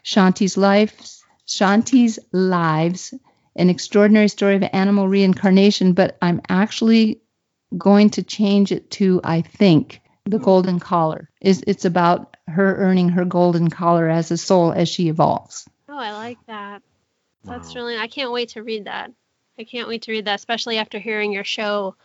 Shanti's 0.04 0.58
Lives, 0.58 1.24
Shanti's 1.48 2.20
Lives, 2.32 3.14
an 3.56 3.70
extraordinary 3.70 4.28
story 4.30 4.56
of 4.56 4.64
animal 4.74 5.08
reincarnation, 5.08 5.94
but 5.94 6.18
I'm 6.22 6.42
actually 6.50 7.22
going 7.78 8.10
to 8.12 8.24
change 8.24 8.72
it 8.72 8.90
to 8.92 9.22
I 9.24 9.42
think 9.42 10.02
the 10.30 10.40
golden 10.40 10.80
collar. 10.80 11.30
Is 11.42 11.64
it's 11.68 11.86
about 11.86 12.38
her 12.48 12.76
earning 12.78 13.10
her 13.10 13.26
golden 13.26 13.70
collar 13.70 14.08
as 14.10 14.32
a 14.32 14.38
soul 14.38 14.72
as 14.72 14.90
she 14.90 15.10
evolves. 15.10 15.68
Oh, 15.88 15.98
I 15.98 16.12
like 16.12 16.38
that. 16.48 16.82
That's 17.46 17.76
Wow. 17.76 17.82
really. 17.82 17.98
I 17.98 18.08
can't 18.08 18.32
wait 18.32 18.50
to 18.50 18.64
read 18.64 18.86
that. 18.86 19.12
I 19.58 19.64
can't 19.64 19.88
wait 19.88 20.04
to 20.04 20.12
read 20.12 20.26
that, 20.26 20.36
especially 20.36 20.78
after 20.78 21.00
hearing 21.00 21.32
your 21.34 21.44
show, 21.44 21.96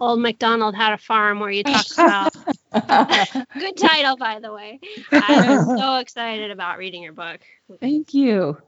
Old 0.00 0.20
MacDonald 0.20 0.74
Had 0.74 0.92
a 0.92 0.98
Farm, 0.98 1.38
where 1.40 1.50
you 1.50 1.62
talked 1.62 1.92
about. 1.98 2.34
Good 3.58 3.76
title, 3.76 4.16
by 4.16 4.40
the 4.40 4.52
way. 4.52 4.80
I'm 5.12 5.64
so 5.78 5.96
excited 5.98 6.50
about 6.50 6.78
reading 6.78 7.02
your 7.02 7.12
book. 7.12 7.40
Thank 7.80 8.14
you. 8.14 8.58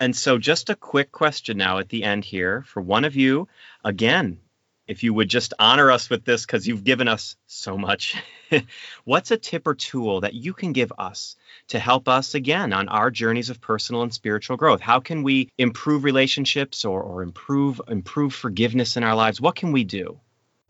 And 0.00 0.14
so, 0.14 0.36
just 0.38 0.68
a 0.68 0.74
quick 0.76 1.10
question 1.12 1.56
now 1.56 1.78
at 1.78 1.88
the 1.88 2.04
end 2.04 2.24
here 2.24 2.62
for 2.66 2.82
one 2.82 3.04
of 3.04 3.16
you. 3.16 3.48
Again, 3.84 4.40
if 4.86 5.02
you 5.02 5.12
would 5.12 5.28
just 5.28 5.54
honor 5.58 5.90
us 5.90 6.08
with 6.08 6.24
this 6.24 6.46
because 6.46 6.66
you've 6.66 6.84
given 6.84 7.08
us 7.08 7.36
so 7.46 7.76
much. 7.76 8.16
What's 9.04 9.30
a 9.30 9.36
tip 9.36 9.66
or 9.66 9.74
tool 9.74 10.20
that 10.20 10.34
you 10.34 10.52
can 10.52 10.72
give 10.72 10.92
us 10.96 11.36
to 11.68 11.78
help 11.78 12.08
us 12.08 12.34
again 12.34 12.72
on 12.72 12.88
our 12.88 13.10
journeys 13.10 13.50
of 13.50 13.60
personal 13.60 14.02
and 14.02 14.14
spiritual 14.14 14.56
growth? 14.56 14.80
How 14.80 15.00
can 15.00 15.22
we 15.22 15.50
improve 15.58 16.04
relationships 16.04 16.84
or, 16.84 17.02
or 17.02 17.22
improve 17.22 17.80
improve 17.88 18.34
forgiveness 18.34 18.96
in 18.96 19.02
our 19.02 19.16
lives? 19.16 19.40
What 19.40 19.56
can 19.56 19.72
we 19.72 19.84
do? 19.84 20.20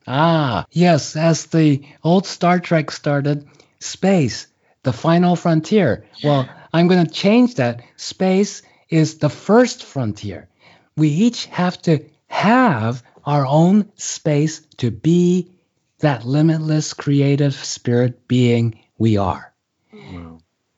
Ah, 0.07 0.65
yes, 0.71 1.17
as 1.17 1.47
the 1.47 1.83
old 2.03 2.27
Star 2.27 2.61
Trek 2.61 2.91
started, 2.91 3.47
space, 3.81 4.47
the 4.83 4.93
final 4.93 5.37
frontier. 5.37 6.07
Well, 6.23 6.49
I'm 6.73 6.87
going 6.87 7.05
to 7.05 7.13
change 7.13 7.57
that. 7.57 7.83
Space 7.97 8.63
is 8.89 9.19
the 9.19 9.29
first 9.29 9.83
frontier. 9.85 10.49
We 10.97 11.09
each 11.09 11.47
have 11.47 11.83
to 11.83 12.05
have 12.29 13.03
our 13.27 13.45
own 13.45 13.91
space 13.97 14.61
to 14.79 14.91
be 14.91 15.51
that 15.99 16.25
limitless 16.25 16.95
creative 16.95 17.55
spirit 17.55 18.29
being 18.29 18.79
we 18.97 19.17
are. 19.17 19.53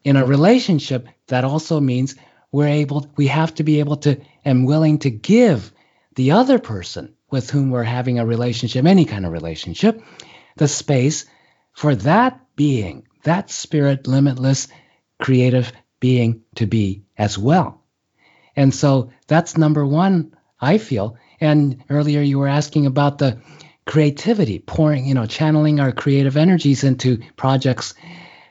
In 0.05 0.17
a 0.17 0.25
relationship, 0.25 1.09
that 1.27 1.45
also 1.45 1.81
means 1.81 2.15
we're 2.51 2.69
able, 2.69 3.11
we 3.17 3.27
have 3.27 3.55
to 3.57 3.63
be 3.63 3.81
able 3.81 3.99
to 3.99 4.21
and 4.45 4.67
willing 4.67 5.01
to 5.01 5.11
give 5.11 5.71
the 6.15 6.31
other 6.33 6.59
person 6.59 7.15
with 7.31 7.51
whom 7.51 7.71
we're 7.71 7.83
having 7.83 8.19
a 8.19 8.25
relationship, 8.25 8.87
any 8.87 9.05
kind 9.05 9.27
of 9.27 9.33
relationship, 9.33 10.03
the 10.57 10.69
space 10.69 11.27
for 11.73 11.95
that 11.95 12.41
being, 12.57 13.07
that 13.25 13.51
spirit, 13.51 14.07
limitless, 14.07 14.69
creative 15.21 15.73
being 16.01 16.43
to 16.55 16.67
be 16.67 17.05
as 17.19 17.37
well. 17.37 17.83
And 18.57 18.75
so 18.75 19.11
that's 19.27 19.59
number 19.59 19.85
one, 19.85 20.35
I 20.61 20.79
feel. 20.79 21.19
And 21.40 21.85
earlier 21.88 22.20
you 22.20 22.38
were 22.38 22.48
asking 22.48 22.87
about 22.87 23.18
the 23.18 23.38
creativity, 23.87 24.59
pouring, 24.59 25.07
you 25.07 25.14
know, 25.14 25.27
channeling 25.27 25.81
our 25.81 25.92
creative 25.92 26.37
energies 26.37 26.85
into 26.85 27.20
projects. 27.37 27.94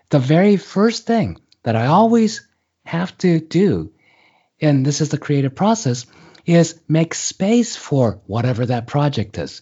The 0.09 0.19
very 0.19 0.57
first 0.57 1.05
thing 1.05 1.37
that 1.63 1.75
I 1.75 1.87
always 1.87 2.47
have 2.85 3.17
to 3.19 3.39
do, 3.39 3.91
and 4.61 4.85
this 4.85 5.01
is 5.01 5.09
the 5.09 5.17
creative 5.17 5.53
process, 5.53 6.05
is 6.45 6.79
make 6.87 7.13
space 7.13 7.75
for 7.75 8.21
whatever 8.25 8.65
that 8.65 8.87
project 8.87 9.37
is. 9.37 9.61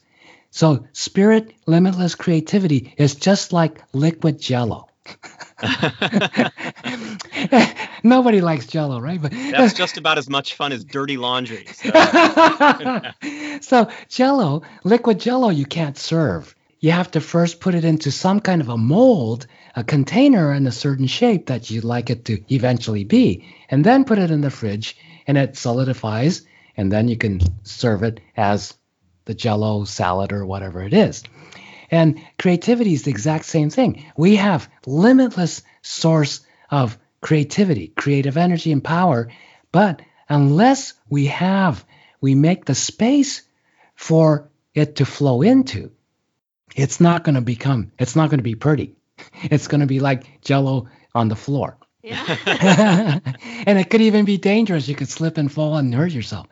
So, 0.52 0.88
spirit 0.94 1.54
limitless 1.66 2.16
creativity 2.16 2.94
is 2.98 3.16
just 3.16 3.52
like 3.52 3.82
liquid 3.92 4.40
jello. 4.40 4.88
Nobody 8.04 8.42
likes 8.42 8.68
jello, 8.68 9.00
right? 9.00 9.22
But 9.22 9.32
That's 9.32 9.74
just 9.74 9.98
about 9.98 10.18
as 10.18 10.30
much 10.30 10.56
fun 10.56 10.72
as 10.72 10.84
dirty 10.84 11.18
laundry. 11.18 11.66
So. 11.68 11.92
so 13.62 13.90
jello, 14.10 14.64
liquid 14.84 15.20
jello, 15.20 15.50
you 15.50 15.66
can't 15.66 15.98
serve. 15.98 16.56
You 16.80 16.92
have 16.92 17.12
to 17.12 17.22
first 17.22 17.62
put 17.62 17.74
it 17.74 17.86
into 17.86 18.12
some 18.12 18.40
kind 18.40 18.62
of 18.62 18.70
a 18.70 18.78
mold, 18.78 19.48
a 19.76 19.84
container 19.84 20.54
in 20.54 20.68
a 20.68 20.72
certain 20.72 21.08
shape 21.08 21.48
that 21.48 21.72
you'd 21.72 21.84
like 21.84 22.10
it 22.10 22.26
to 22.26 22.44
eventually 22.54 23.04
be, 23.04 23.46
and 23.70 23.84
then 23.84 24.06
put 24.06 24.20
it 24.20 24.30
in 24.30 24.42
the 24.42 24.52
fridge 24.52 24.98
and 25.26 25.38
it 25.38 25.58
solidifies, 25.58 26.44
and 26.78 26.92
then 26.92 27.08
you 27.08 27.18
can 27.18 27.40
serve 27.64 28.04
it 28.04 28.20
as 28.38 28.76
the 29.26 29.34
jello 29.34 29.86
salad 29.86 30.32
or 30.32 30.46
whatever 30.46 30.84
it 30.84 30.94
is. 30.94 31.24
And 31.92 32.22
creativity 32.38 32.94
is 32.94 33.04
the 33.04 33.12
exact 33.12 33.46
same 33.46 33.70
thing. 33.70 34.06
We 34.18 34.38
have 34.38 34.70
limitless 34.86 35.64
source 35.82 36.42
of 36.70 36.98
creativity, 37.22 37.88
creative 37.88 38.38
energy 38.38 38.72
and 38.72 38.84
power, 38.84 39.30
but 39.72 40.02
unless 40.30 40.94
we 41.10 41.28
have 41.28 41.86
we 42.22 42.36
make 42.36 42.66
the 42.66 42.76
space 42.76 43.44
for 43.96 44.50
it 44.74 44.98
to 44.98 45.06
flow 45.06 45.42
into, 45.42 45.92
it's 46.76 47.00
not 47.00 47.24
going 47.24 47.36
to 47.36 47.42
become 47.42 47.92
it's 48.00 48.16
not 48.16 48.30
going 48.30 48.40
to 48.40 48.44
be 48.44 48.56
pretty. 48.56 48.96
It's 49.44 49.68
going 49.68 49.82
to 49.82 49.88
be 49.88 50.00
like 50.00 50.42
jello 50.42 50.88
on 51.14 51.30
the 51.30 51.36
floor. 51.36 51.78
Yeah. 52.06 53.20
and 53.66 53.80
it 53.80 53.90
could 53.90 54.02
even 54.02 54.26
be 54.26 54.38
dangerous. 54.38 54.88
You 54.88 54.94
could 54.94 55.10
slip 55.10 55.38
and 55.38 55.52
fall 55.52 55.78
and 55.78 55.94
hurt 55.94 56.12
yourself. 56.12 56.48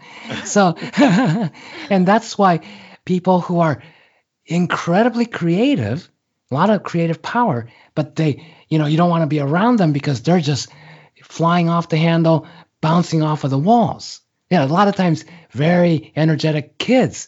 So, 0.46 0.76
and 0.98 2.08
that's 2.08 2.38
why 2.38 2.62
people 3.06 3.40
who 3.40 3.60
are 3.60 3.84
incredibly 4.46 5.26
creative, 5.26 6.10
a 6.52 6.54
lot 6.54 6.70
of 6.70 6.84
creative 6.84 7.22
power, 7.22 7.68
but 7.96 8.16
they, 8.16 8.46
you 8.70 8.78
know, 8.78 8.86
you 8.86 8.98
don't 8.98 9.10
want 9.10 9.24
to 9.24 9.28
be 9.28 9.40
around 9.40 9.78
them 9.78 9.94
because 9.94 10.22
they're 10.22 10.40
just 10.40 10.70
flying 11.24 11.70
off 11.70 11.90
the 11.90 11.98
handle, 11.98 12.48
bouncing 12.82 13.24
off 13.24 13.44
of 13.44 13.50
the 13.50 13.58
walls. 13.58 14.22
Yeah, 14.50 14.66
a 14.66 14.68
lot 14.68 14.88
of 14.88 14.96
times 14.96 15.26
very 15.52 16.12
energetic 16.16 16.78
kids 16.78 17.28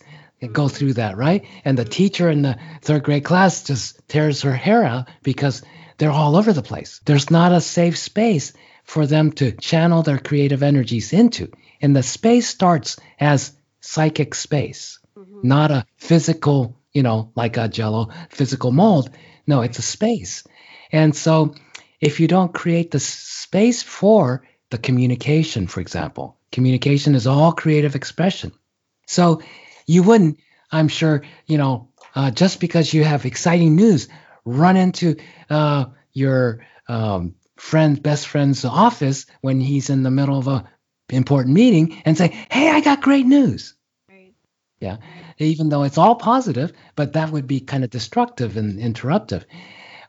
go 0.52 0.68
through 0.68 0.94
that, 0.94 1.18
right? 1.18 1.46
And 1.64 1.78
the 1.78 1.86
teacher 1.86 2.30
in 2.30 2.42
the 2.42 2.58
third 2.82 3.04
grade 3.04 3.24
class 3.24 3.64
just 3.64 4.08
tears 4.08 4.42
her 4.42 4.56
hair 4.56 4.84
out 4.84 5.08
because 5.24 5.64
they're 5.98 6.12
all 6.12 6.36
over 6.36 6.54
the 6.54 6.62
place. 6.62 7.02
There's 7.06 7.32
not 7.32 7.52
a 7.52 7.62
safe 7.62 7.98
space 7.98 8.54
for 8.84 9.08
them 9.08 9.32
to 9.34 9.52
channel 9.52 10.04
their 10.04 10.20
creative 10.20 10.62
energies 10.62 11.14
into. 11.14 11.52
And 11.82 11.96
the 11.96 12.04
space 12.04 12.48
starts 12.48 12.98
as 13.20 13.54
psychic 13.82 14.36
space, 14.36 15.00
mm-hmm. 15.18 15.48
not 15.48 15.72
a 15.72 15.86
physical, 15.98 16.78
you 16.96 17.04
know, 17.04 17.32
like 17.36 17.58
a 17.58 17.68
jello 17.68 18.10
physical 18.30 18.72
mold. 18.72 19.12
No, 19.46 19.62
it's 19.62 19.78
a 19.78 19.84
space. 19.84 20.44
And 20.92 21.16
so 21.16 21.54
if 22.02 22.20
you 22.20 22.28
don't 22.28 22.54
create 22.54 22.90
the 22.90 23.00
space 23.00 23.84
for 23.84 24.48
the 24.72 24.80
communication, 24.80 25.68
for 25.68 25.82
example, 25.82 26.40
communication 26.52 27.14
is 27.14 27.28
all 27.28 27.52
creative 27.52 27.96
expression. 27.96 28.54
So 29.08 29.42
you 29.86 30.04
wouldn't, 30.04 30.40
I'm 30.72 30.88
sure, 30.88 31.24
you 31.46 31.58
know, 31.58 31.90
uh, 32.16 32.32
just 32.32 32.60
because 32.60 32.94
you 32.94 33.04
have 33.04 33.26
exciting 33.26 33.76
news, 33.76 34.08
run 34.46 34.78
into 34.78 35.18
uh, 35.50 35.86
your 36.14 36.66
um, 36.88 37.36
friend, 37.58 38.02
best 38.02 38.28
friend's 38.28 38.64
office 38.64 39.26
when 39.42 39.60
he's 39.60 39.90
in 39.90 40.04
the 40.04 40.12
middle 40.12 40.40
of 40.40 40.48
a 40.48 40.70
important 41.10 41.54
meeting 41.54 42.02
and 42.06 42.18
say, 42.18 42.30
"Hey, 42.50 42.70
I 42.70 42.82
got 42.82 43.02
great 43.02 43.26
news." 43.28 43.75
Yeah, 44.86 44.98
even 45.40 45.70
though 45.70 45.84
it's 45.84 45.98
all 45.98 46.16
positive, 46.16 46.72
but 46.96 47.14
that 47.14 47.32
would 47.32 47.48
be 47.48 47.60
kind 47.60 47.84
of 47.84 47.90
destructive 47.90 48.58
and 48.58 48.80
interruptive. 48.80 49.44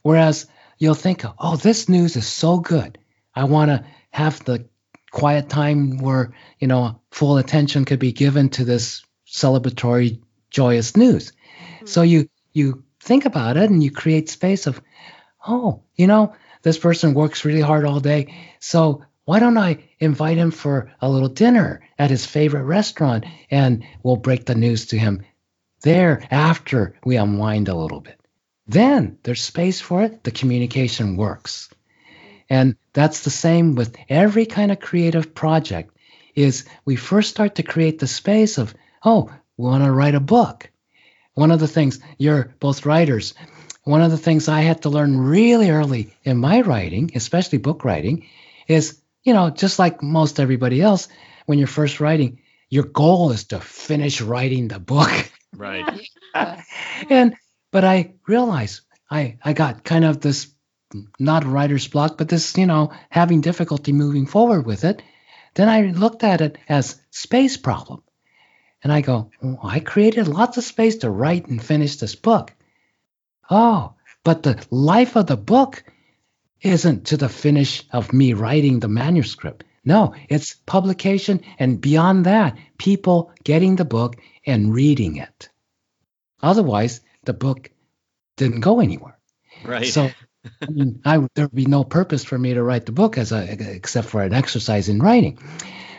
Whereas 0.03 0.47
you'll 0.79 0.95
think, 0.95 1.25
"Oh, 1.39 1.57
this 1.57 1.89
news 1.89 2.17
is 2.17 2.27
so 2.27 2.59
good. 2.59 2.98
I 3.35 3.44
want 3.44 3.71
to 3.71 3.85
have 4.11 4.44
the 4.44 4.69
quiet 5.11 5.48
time 5.48 5.98
where 5.98 6.33
you 6.59 6.69
know 6.69 7.00
full 7.11 7.38
attention 7.38 7.85
could 7.85 7.98
be 7.98 8.13
given 8.13 8.50
to 8.50 8.65
this 8.65 9.03
celebratory, 9.27 10.21
joyous 10.50 10.96
news." 10.96 11.33
Mm-hmm. 11.33 11.87
So 11.87 12.03
you 12.03 12.29
you 12.53 12.85
think 13.00 13.25
about 13.25 13.57
it 13.57 13.71
and 13.71 13.83
you 13.83 13.90
create 13.90 14.29
space 14.29 14.67
of, 14.67 14.83
oh, 15.46 15.83
you 15.94 16.07
know, 16.07 16.35
this 16.63 16.79
person 16.79 17.15
works 17.15 17.44
really 17.44 17.61
hard 17.61 17.85
all 17.85 18.00
day. 18.00 18.35
So 18.61 19.05
why 19.27 19.40
don't 19.40 19.58
I 19.58 19.85
invite 19.98 20.38
him 20.38 20.52
for 20.52 20.92
a 21.00 21.10
little 21.10 21.29
dinner 21.29 21.83
at 21.98 22.10
his 22.10 22.24
favorite 22.24 22.62
restaurant 22.62 23.27
and 23.50 23.85
we'll 24.02 24.16
break 24.16 24.46
the 24.46 24.54
news 24.54 24.87
to 24.87 24.98
him 24.98 25.24
there 25.83 26.27
after 26.31 26.94
we 27.04 27.16
unwind 27.16 27.68
a 27.68 27.74
little 27.74 28.00
bit. 28.00 28.18
then 28.68 29.18
there's 29.22 29.42
space 29.42 29.81
for 29.81 30.02
it, 30.02 30.24
the 30.24 30.31
communication 30.31 31.16
works. 31.16 31.68
And 32.48 32.77
that's 32.92 33.22
the 33.22 33.31
same 33.31 33.74
with 33.74 33.96
every 34.08 34.46
kind 34.46 34.70
of 34.72 34.81
creative 34.81 35.35
project 35.35 35.96
is 36.35 36.64
we 36.85 36.96
first 36.96 37.31
start 37.31 37.56
to 37.56 37.62
create 37.62 37.98
the 37.98 38.06
space 38.06 38.58
of, 38.58 38.74
oh, 39.04 39.31
we 39.56 39.64
want 39.68 39.85
to 39.85 39.90
write 39.90 40.14
a 40.14 40.20
book. 40.20 40.70
One 41.35 41.50
of 41.50 41.60
the 41.60 41.68
things, 41.68 41.98
you're 42.18 42.54
both 42.60 42.87
writers, 42.87 43.35
one 43.83 44.02
of 44.02 44.10
the 44.10 44.18
things 44.18 44.48
I 44.48 44.60
had 44.60 44.83
to 44.83 44.88
learn 44.88 45.18
really 45.18 45.70
early 45.70 46.14
in 46.24 46.38
my 46.38 46.60
writing, 46.60 47.10
especially 47.14 47.58
book 47.58 47.85
writing, 47.85 48.27
is, 48.68 49.00
you 49.27 49.35
know, 49.35 49.50
just 49.50 49.79
like 49.79 50.02
most 50.02 50.38
everybody 50.38 50.81
else, 50.81 51.08
when 51.46 51.58
you're 51.58 51.66
first 51.66 52.00
writing, 52.00 52.40
your 52.70 52.85
goal 52.85 53.33
is 53.33 53.44
to 53.46 53.60
finish 53.60 54.20
writing 54.20 54.68
the 54.68 54.79
book. 54.79 55.12
Right. 55.56 56.10
and 57.08 57.35
but 57.72 57.83
I 57.83 58.12
realized 58.27 58.83
I 59.10 59.38
I 59.42 59.54
got 59.54 59.85
kind 59.85 60.04
of 60.04 60.20
this 60.20 60.52
not 61.18 61.44
writer's 61.44 61.88
block, 61.88 62.18
but 62.18 62.29
this, 62.29 62.58
you 62.58 62.66
know, 62.66 62.92
having 63.10 63.40
difficulty 63.40 63.92
moving 63.92 64.27
forward 64.27 64.66
with 64.66 64.85
it. 64.85 65.02
Then 65.54 65.70
I 65.70 65.83
looked 65.92 66.24
at 66.24 66.42
it 66.42 66.58
as 66.68 67.00
space 67.10 67.56
problem. 67.56 68.02
And 68.83 68.92
I 68.92 69.00
go, 69.00 69.31
oh, 69.42 69.58
I 69.62 69.81
created 69.81 70.29
lots 70.29 70.58
of 70.58 70.64
space 70.64 70.96
to 70.96 71.10
write 71.10 71.46
and 71.46 71.62
finish 71.62 71.96
this 71.96 72.14
book. 72.14 72.52
Oh, 73.48 73.94
but 74.24 74.42
the 74.42 74.62
life 74.70 75.16
of 75.16 75.27
the 75.27 75.37
book 75.38 75.85
isn't 76.67 77.06
to 77.06 77.17
the 77.17 77.29
finish 77.29 77.85
of 77.92 78.12
me 78.12 78.33
writing 78.33 78.81
the 78.81 78.88
manuscript. 78.88 79.64
No, 79.85 80.14
it's 80.29 80.54
publication 80.54 81.42
and 81.58 81.81
beyond 81.81 82.27
that, 82.27 82.58
people 82.77 83.33
getting 83.44 83.77
the 83.77 83.85
book 83.85 84.17
and 84.44 84.75
reading 84.75 85.17
it. 85.17 85.48
Otherwise, 86.42 87.00
the 87.25 87.33
book 87.33 87.71
didn't 88.37 88.60
go 88.60 88.81
anywhere. 88.81 89.19
Right. 89.64 89.87
So 89.87 90.10
I 90.60 90.67
mean, 90.71 91.00
I, 91.04 91.27
there 91.35 91.46
would 91.46 91.54
be 91.54 91.67
no 91.67 91.85
purpose 91.85 92.25
for 92.25 92.38
me 92.38 92.54
to 92.54 92.62
write 92.62 92.87
the 92.87 92.92
book 92.92 93.19
as 93.19 93.33
a, 93.33 93.75
except 93.75 94.08
for 94.08 94.23
an 94.23 94.35
exercise 94.35 94.88
in 94.88 95.00
writing. 95.00 95.38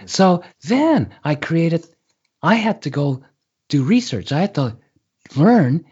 So 0.05 0.43
then 0.63 1.13
I 1.23 1.35
created, 1.35 1.85
I 2.41 2.55
had 2.55 2.83
to 2.83 2.89
go 2.89 3.23
do 3.69 3.83
research. 3.83 4.31
I 4.31 4.41
had 4.41 4.55
to 4.55 4.77
learn 5.35 5.85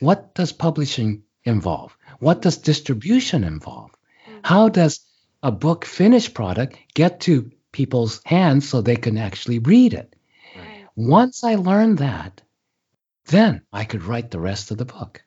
what 0.00 0.34
does 0.34 0.52
publishing 0.52 1.22
involve? 1.44 1.96
What 2.18 2.42
does 2.42 2.58
distribution 2.58 3.44
involve? 3.44 3.90
How 4.42 4.68
does 4.68 5.00
a 5.42 5.52
book 5.52 5.84
finished 5.84 6.34
product 6.34 6.78
get 6.94 7.20
to 7.20 7.50
people's 7.72 8.20
hands 8.24 8.68
so 8.68 8.80
they 8.80 8.96
can 8.96 9.18
actually 9.18 9.58
read 9.58 9.94
it? 9.94 10.14
Right. 10.56 10.86
Once 10.96 11.44
I 11.44 11.56
learned 11.56 11.98
that, 11.98 12.42
then 13.26 13.62
I 13.72 13.84
could 13.84 14.04
write 14.04 14.30
the 14.30 14.40
rest 14.40 14.70
of 14.70 14.78
the 14.78 14.84
book. 14.84 15.22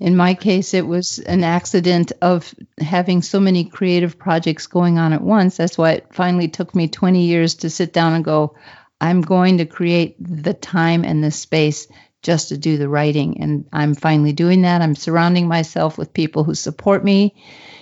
In 0.00 0.16
my 0.16 0.34
case, 0.34 0.74
it 0.74 0.86
was 0.86 1.18
an 1.18 1.42
accident 1.42 2.12
of 2.22 2.54
having 2.78 3.20
so 3.20 3.40
many 3.40 3.64
creative 3.64 4.16
projects 4.16 4.68
going 4.68 4.96
on 4.98 5.12
at 5.12 5.22
once. 5.22 5.56
That's 5.56 5.76
why 5.76 5.92
it 5.92 6.14
finally 6.14 6.48
took 6.48 6.74
me 6.74 6.86
20 6.86 7.24
years 7.24 7.56
to 7.56 7.70
sit 7.70 7.92
down 7.92 8.12
and 8.12 8.24
go, 8.24 8.54
I'm 9.00 9.22
going 9.22 9.58
to 9.58 9.66
create 9.66 10.16
the 10.20 10.54
time 10.54 11.04
and 11.04 11.22
the 11.22 11.32
space 11.32 11.88
just 12.22 12.48
to 12.48 12.58
do 12.58 12.76
the 12.76 12.88
writing. 12.88 13.40
And 13.40 13.66
I'm 13.72 13.94
finally 13.94 14.32
doing 14.32 14.62
that. 14.62 14.82
I'm 14.82 14.94
surrounding 14.94 15.48
myself 15.48 15.98
with 15.98 16.12
people 16.12 16.44
who 16.44 16.54
support 16.54 17.04
me 17.04 17.34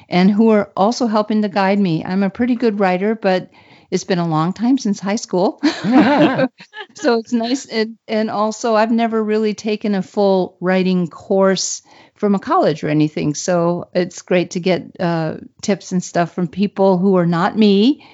and 0.08 0.30
who 0.30 0.50
are 0.50 0.72
also 0.76 1.06
helping 1.06 1.42
to 1.42 1.48
guide 1.48 1.78
me. 1.78 2.04
I'm 2.04 2.22
a 2.22 2.30
pretty 2.30 2.54
good 2.54 2.78
writer, 2.78 3.14
but 3.14 3.50
it's 3.90 4.04
been 4.04 4.18
a 4.18 4.28
long 4.28 4.52
time 4.52 4.78
since 4.78 5.00
high 5.00 5.16
school. 5.16 5.60
so 5.62 7.18
it's 7.18 7.32
nice. 7.32 7.66
And, 7.66 7.98
and 8.08 8.30
also, 8.30 8.74
I've 8.74 8.90
never 8.90 9.22
really 9.22 9.54
taken 9.54 9.94
a 9.94 10.02
full 10.02 10.56
writing 10.60 11.08
course 11.08 11.82
from 12.14 12.34
a 12.34 12.40
college 12.40 12.82
or 12.82 12.88
anything. 12.88 13.34
So 13.34 13.88
it's 13.94 14.22
great 14.22 14.52
to 14.52 14.60
get 14.60 15.00
uh, 15.00 15.36
tips 15.62 15.92
and 15.92 16.02
stuff 16.02 16.34
from 16.34 16.48
people 16.48 16.98
who 16.98 17.16
are 17.16 17.26
not 17.26 17.56
me 17.56 18.06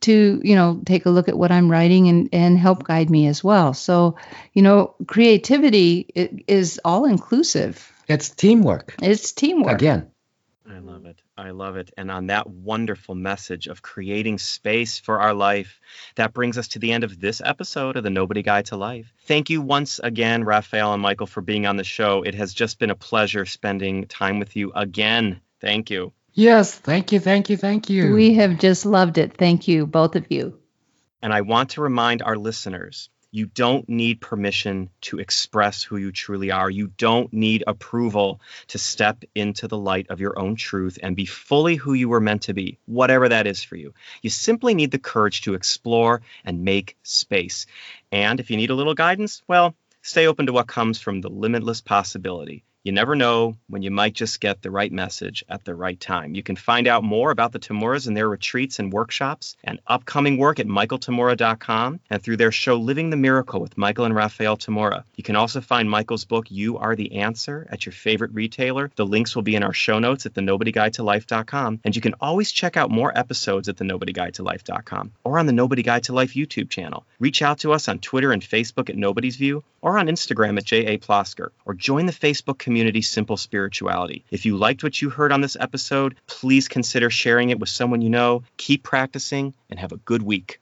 to 0.00 0.40
you 0.42 0.54
know 0.54 0.80
take 0.84 1.06
a 1.06 1.10
look 1.10 1.28
at 1.28 1.36
what 1.38 1.50
i'm 1.52 1.70
writing 1.70 2.08
and 2.08 2.28
and 2.32 2.58
help 2.58 2.84
guide 2.84 3.10
me 3.10 3.26
as 3.26 3.42
well 3.42 3.74
so 3.74 4.16
you 4.52 4.62
know 4.62 4.94
creativity 5.06 6.06
is 6.46 6.80
all 6.84 7.04
inclusive 7.04 7.92
It's 8.08 8.30
teamwork. 8.30 8.94
it's 9.02 9.32
teamwork 9.32 9.80
Again, 9.80 10.10
I 10.68 10.78
love 10.78 11.06
it. 11.06 11.22
I 11.38 11.50
love 11.50 11.76
it. 11.76 11.92
And 11.96 12.10
on 12.10 12.26
that 12.26 12.48
wonderful 12.48 13.14
message 13.14 13.68
of 13.68 13.82
creating 13.82 14.38
space 14.38 14.98
for 14.98 15.20
our 15.20 15.32
life, 15.32 15.80
that 16.16 16.32
brings 16.32 16.58
us 16.58 16.66
to 16.68 16.80
the 16.80 16.90
end 16.92 17.04
of 17.04 17.20
this 17.20 17.40
episode 17.40 17.96
of 17.96 18.02
the 18.02 18.10
Nobody 18.10 18.42
Guide 18.42 18.66
to 18.66 18.76
Life. 18.76 19.12
Thank 19.26 19.48
you 19.48 19.62
once 19.62 20.00
again, 20.02 20.42
Raphaelle 20.42 20.92
and 20.92 21.00
Michael, 21.02 21.28
for 21.28 21.40
being 21.40 21.66
on 21.66 21.76
the 21.76 21.84
show. 21.84 22.22
It 22.24 22.34
has 22.34 22.52
just 22.52 22.80
been 22.80 22.90
a 22.90 22.96
pleasure 22.96 23.46
spending 23.46 24.06
time 24.06 24.40
with 24.40 24.56
you 24.56 24.72
again. 24.74 25.40
Thank 25.60 25.88
you. 25.90 26.12
Yes, 26.36 26.72
thank 26.72 27.10
you, 27.10 27.18
thank 27.18 27.50
you, 27.50 27.56
thank 27.56 27.90
you. 27.90 28.12
we 28.12 28.34
have 28.34 28.58
just 28.58 28.86
loved 28.86 29.18
it 29.18 29.36
thank 29.36 29.66
you 29.66 29.86
both 29.86 30.14
of 30.14 30.24
you 30.30 30.56
And 31.22 31.32
I 31.32 31.40
want 31.40 31.70
to 31.70 31.80
remind 31.80 32.22
our 32.22 32.36
listeners 32.36 33.10
you 33.32 33.46
don't 33.46 33.88
need 33.88 34.20
permission 34.20 34.88
to 35.02 35.18
express 35.18 35.82
who 35.82 35.96
you 35.96 36.12
truly 36.12 36.50
are. 36.50 36.70
You 36.70 36.86
don't 36.86 37.30
need 37.32 37.64
approval 37.66 38.40
to 38.68 38.78
step 38.78 39.24
into 39.34 39.68
the 39.68 39.76
light 39.76 40.06
of 40.08 40.20
your 40.20 40.38
own 40.38 40.56
truth 40.56 40.98
and 41.02 41.16
be 41.16 41.26
fully 41.26 41.76
who 41.76 41.92
you 41.92 42.08
were 42.08 42.20
meant 42.20 42.42
to 42.42 42.54
be, 42.54 42.78
whatever 42.86 43.28
that 43.28 43.46
is 43.46 43.62
for 43.62 43.76
you. 43.76 43.92
You 44.22 44.30
simply 44.30 44.74
need 44.74 44.90
the 44.90 44.98
courage 44.98 45.42
to 45.42 45.54
explore 45.54 46.22
and 46.44 46.64
make 46.64 46.96
space. 47.02 47.66
And 48.12 48.40
if 48.40 48.50
you 48.50 48.56
need 48.56 48.70
a 48.70 48.74
little 48.74 48.94
guidance, 48.94 49.42
well, 49.48 49.74
stay 50.00 50.26
open 50.26 50.46
to 50.46 50.52
what 50.54 50.66
comes 50.68 51.00
from 51.00 51.20
the 51.20 51.28
limitless 51.28 51.82
possibility. 51.82 52.64
You 52.86 52.92
never 52.92 53.16
know 53.16 53.56
when 53.66 53.82
you 53.82 53.90
might 53.90 54.14
just 54.14 54.40
get 54.40 54.62
the 54.62 54.70
right 54.70 54.92
message 54.92 55.42
at 55.48 55.64
the 55.64 55.74
right 55.74 55.98
time. 55.98 56.36
You 56.36 56.44
can 56.44 56.54
find 56.54 56.86
out 56.86 57.02
more 57.02 57.32
about 57.32 57.50
the 57.50 57.58
Tamuras 57.58 58.06
and 58.06 58.16
their 58.16 58.28
retreats 58.28 58.78
and 58.78 58.92
workshops 58.92 59.56
and 59.64 59.80
upcoming 59.88 60.38
work 60.38 60.60
at 60.60 60.68
michaeltamura.com 60.68 61.98
and 62.08 62.22
through 62.22 62.36
their 62.36 62.52
show 62.52 62.76
Living 62.76 63.10
the 63.10 63.16
Miracle 63.16 63.60
with 63.60 63.76
Michael 63.76 64.04
and 64.04 64.14
Raphaelle 64.14 64.56
Tamura. 64.56 65.02
You 65.16 65.24
can 65.24 65.34
also 65.34 65.60
find 65.60 65.90
Michael's 65.90 66.26
book 66.26 66.48
You 66.48 66.78
Are 66.78 66.94
the 66.94 67.16
Answer 67.16 67.66
at 67.72 67.84
your 67.84 67.92
favorite 67.92 68.32
retailer. 68.32 68.92
The 68.94 69.04
links 69.04 69.34
will 69.34 69.42
be 69.42 69.56
in 69.56 69.64
our 69.64 69.72
show 69.72 69.98
notes 69.98 70.24
at 70.24 70.34
thenobodyguidetolife.com 70.34 71.80
and 71.82 71.96
you 71.96 72.00
can 72.00 72.14
always 72.20 72.52
check 72.52 72.76
out 72.76 72.92
more 72.92 73.10
episodes 73.18 73.68
at 73.68 73.78
thenobodyguidetolife.com 73.78 75.10
or 75.24 75.40
on 75.40 75.46
the 75.46 75.52
Nobody 75.52 75.82
Guide 75.82 76.04
to 76.04 76.12
Life 76.12 76.34
YouTube 76.34 76.70
channel. 76.70 77.04
Reach 77.18 77.42
out 77.42 77.58
to 77.58 77.72
us 77.72 77.88
on 77.88 77.98
Twitter 77.98 78.30
and 78.30 78.42
Facebook 78.42 78.88
at 78.88 78.96
Nobody's 78.96 79.34
View 79.34 79.64
or 79.80 79.98
on 79.98 80.06
Instagram 80.06 80.56
at 80.56 80.64
J.A. 80.64 80.98
Plosker 80.98 81.50
or 81.64 81.74
join 81.74 82.06
the 82.06 82.12
Facebook 82.12 82.58
community 82.76 83.00
Simple 83.00 83.38
Spirituality. 83.38 84.22
If 84.30 84.44
you 84.44 84.58
liked 84.58 84.82
what 84.82 85.00
you 85.00 85.08
heard 85.08 85.32
on 85.32 85.40
this 85.40 85.56
episode, 85.58 86.14
please 86.26 86.68
consider 86.68 87.08
sharing 87.08 87.48
it 87.48 87.58
with 87.58 87.70
someone 87.70 88.02
you 88.02 88.10
know. 88.10 88.42
Keep 88.58 88.82
practicing 88.82 89.54
and 89.70 89.80
have 89.80 89.92
a 89.92 89.96
good 89.96 90.20
week. 90.20 90.54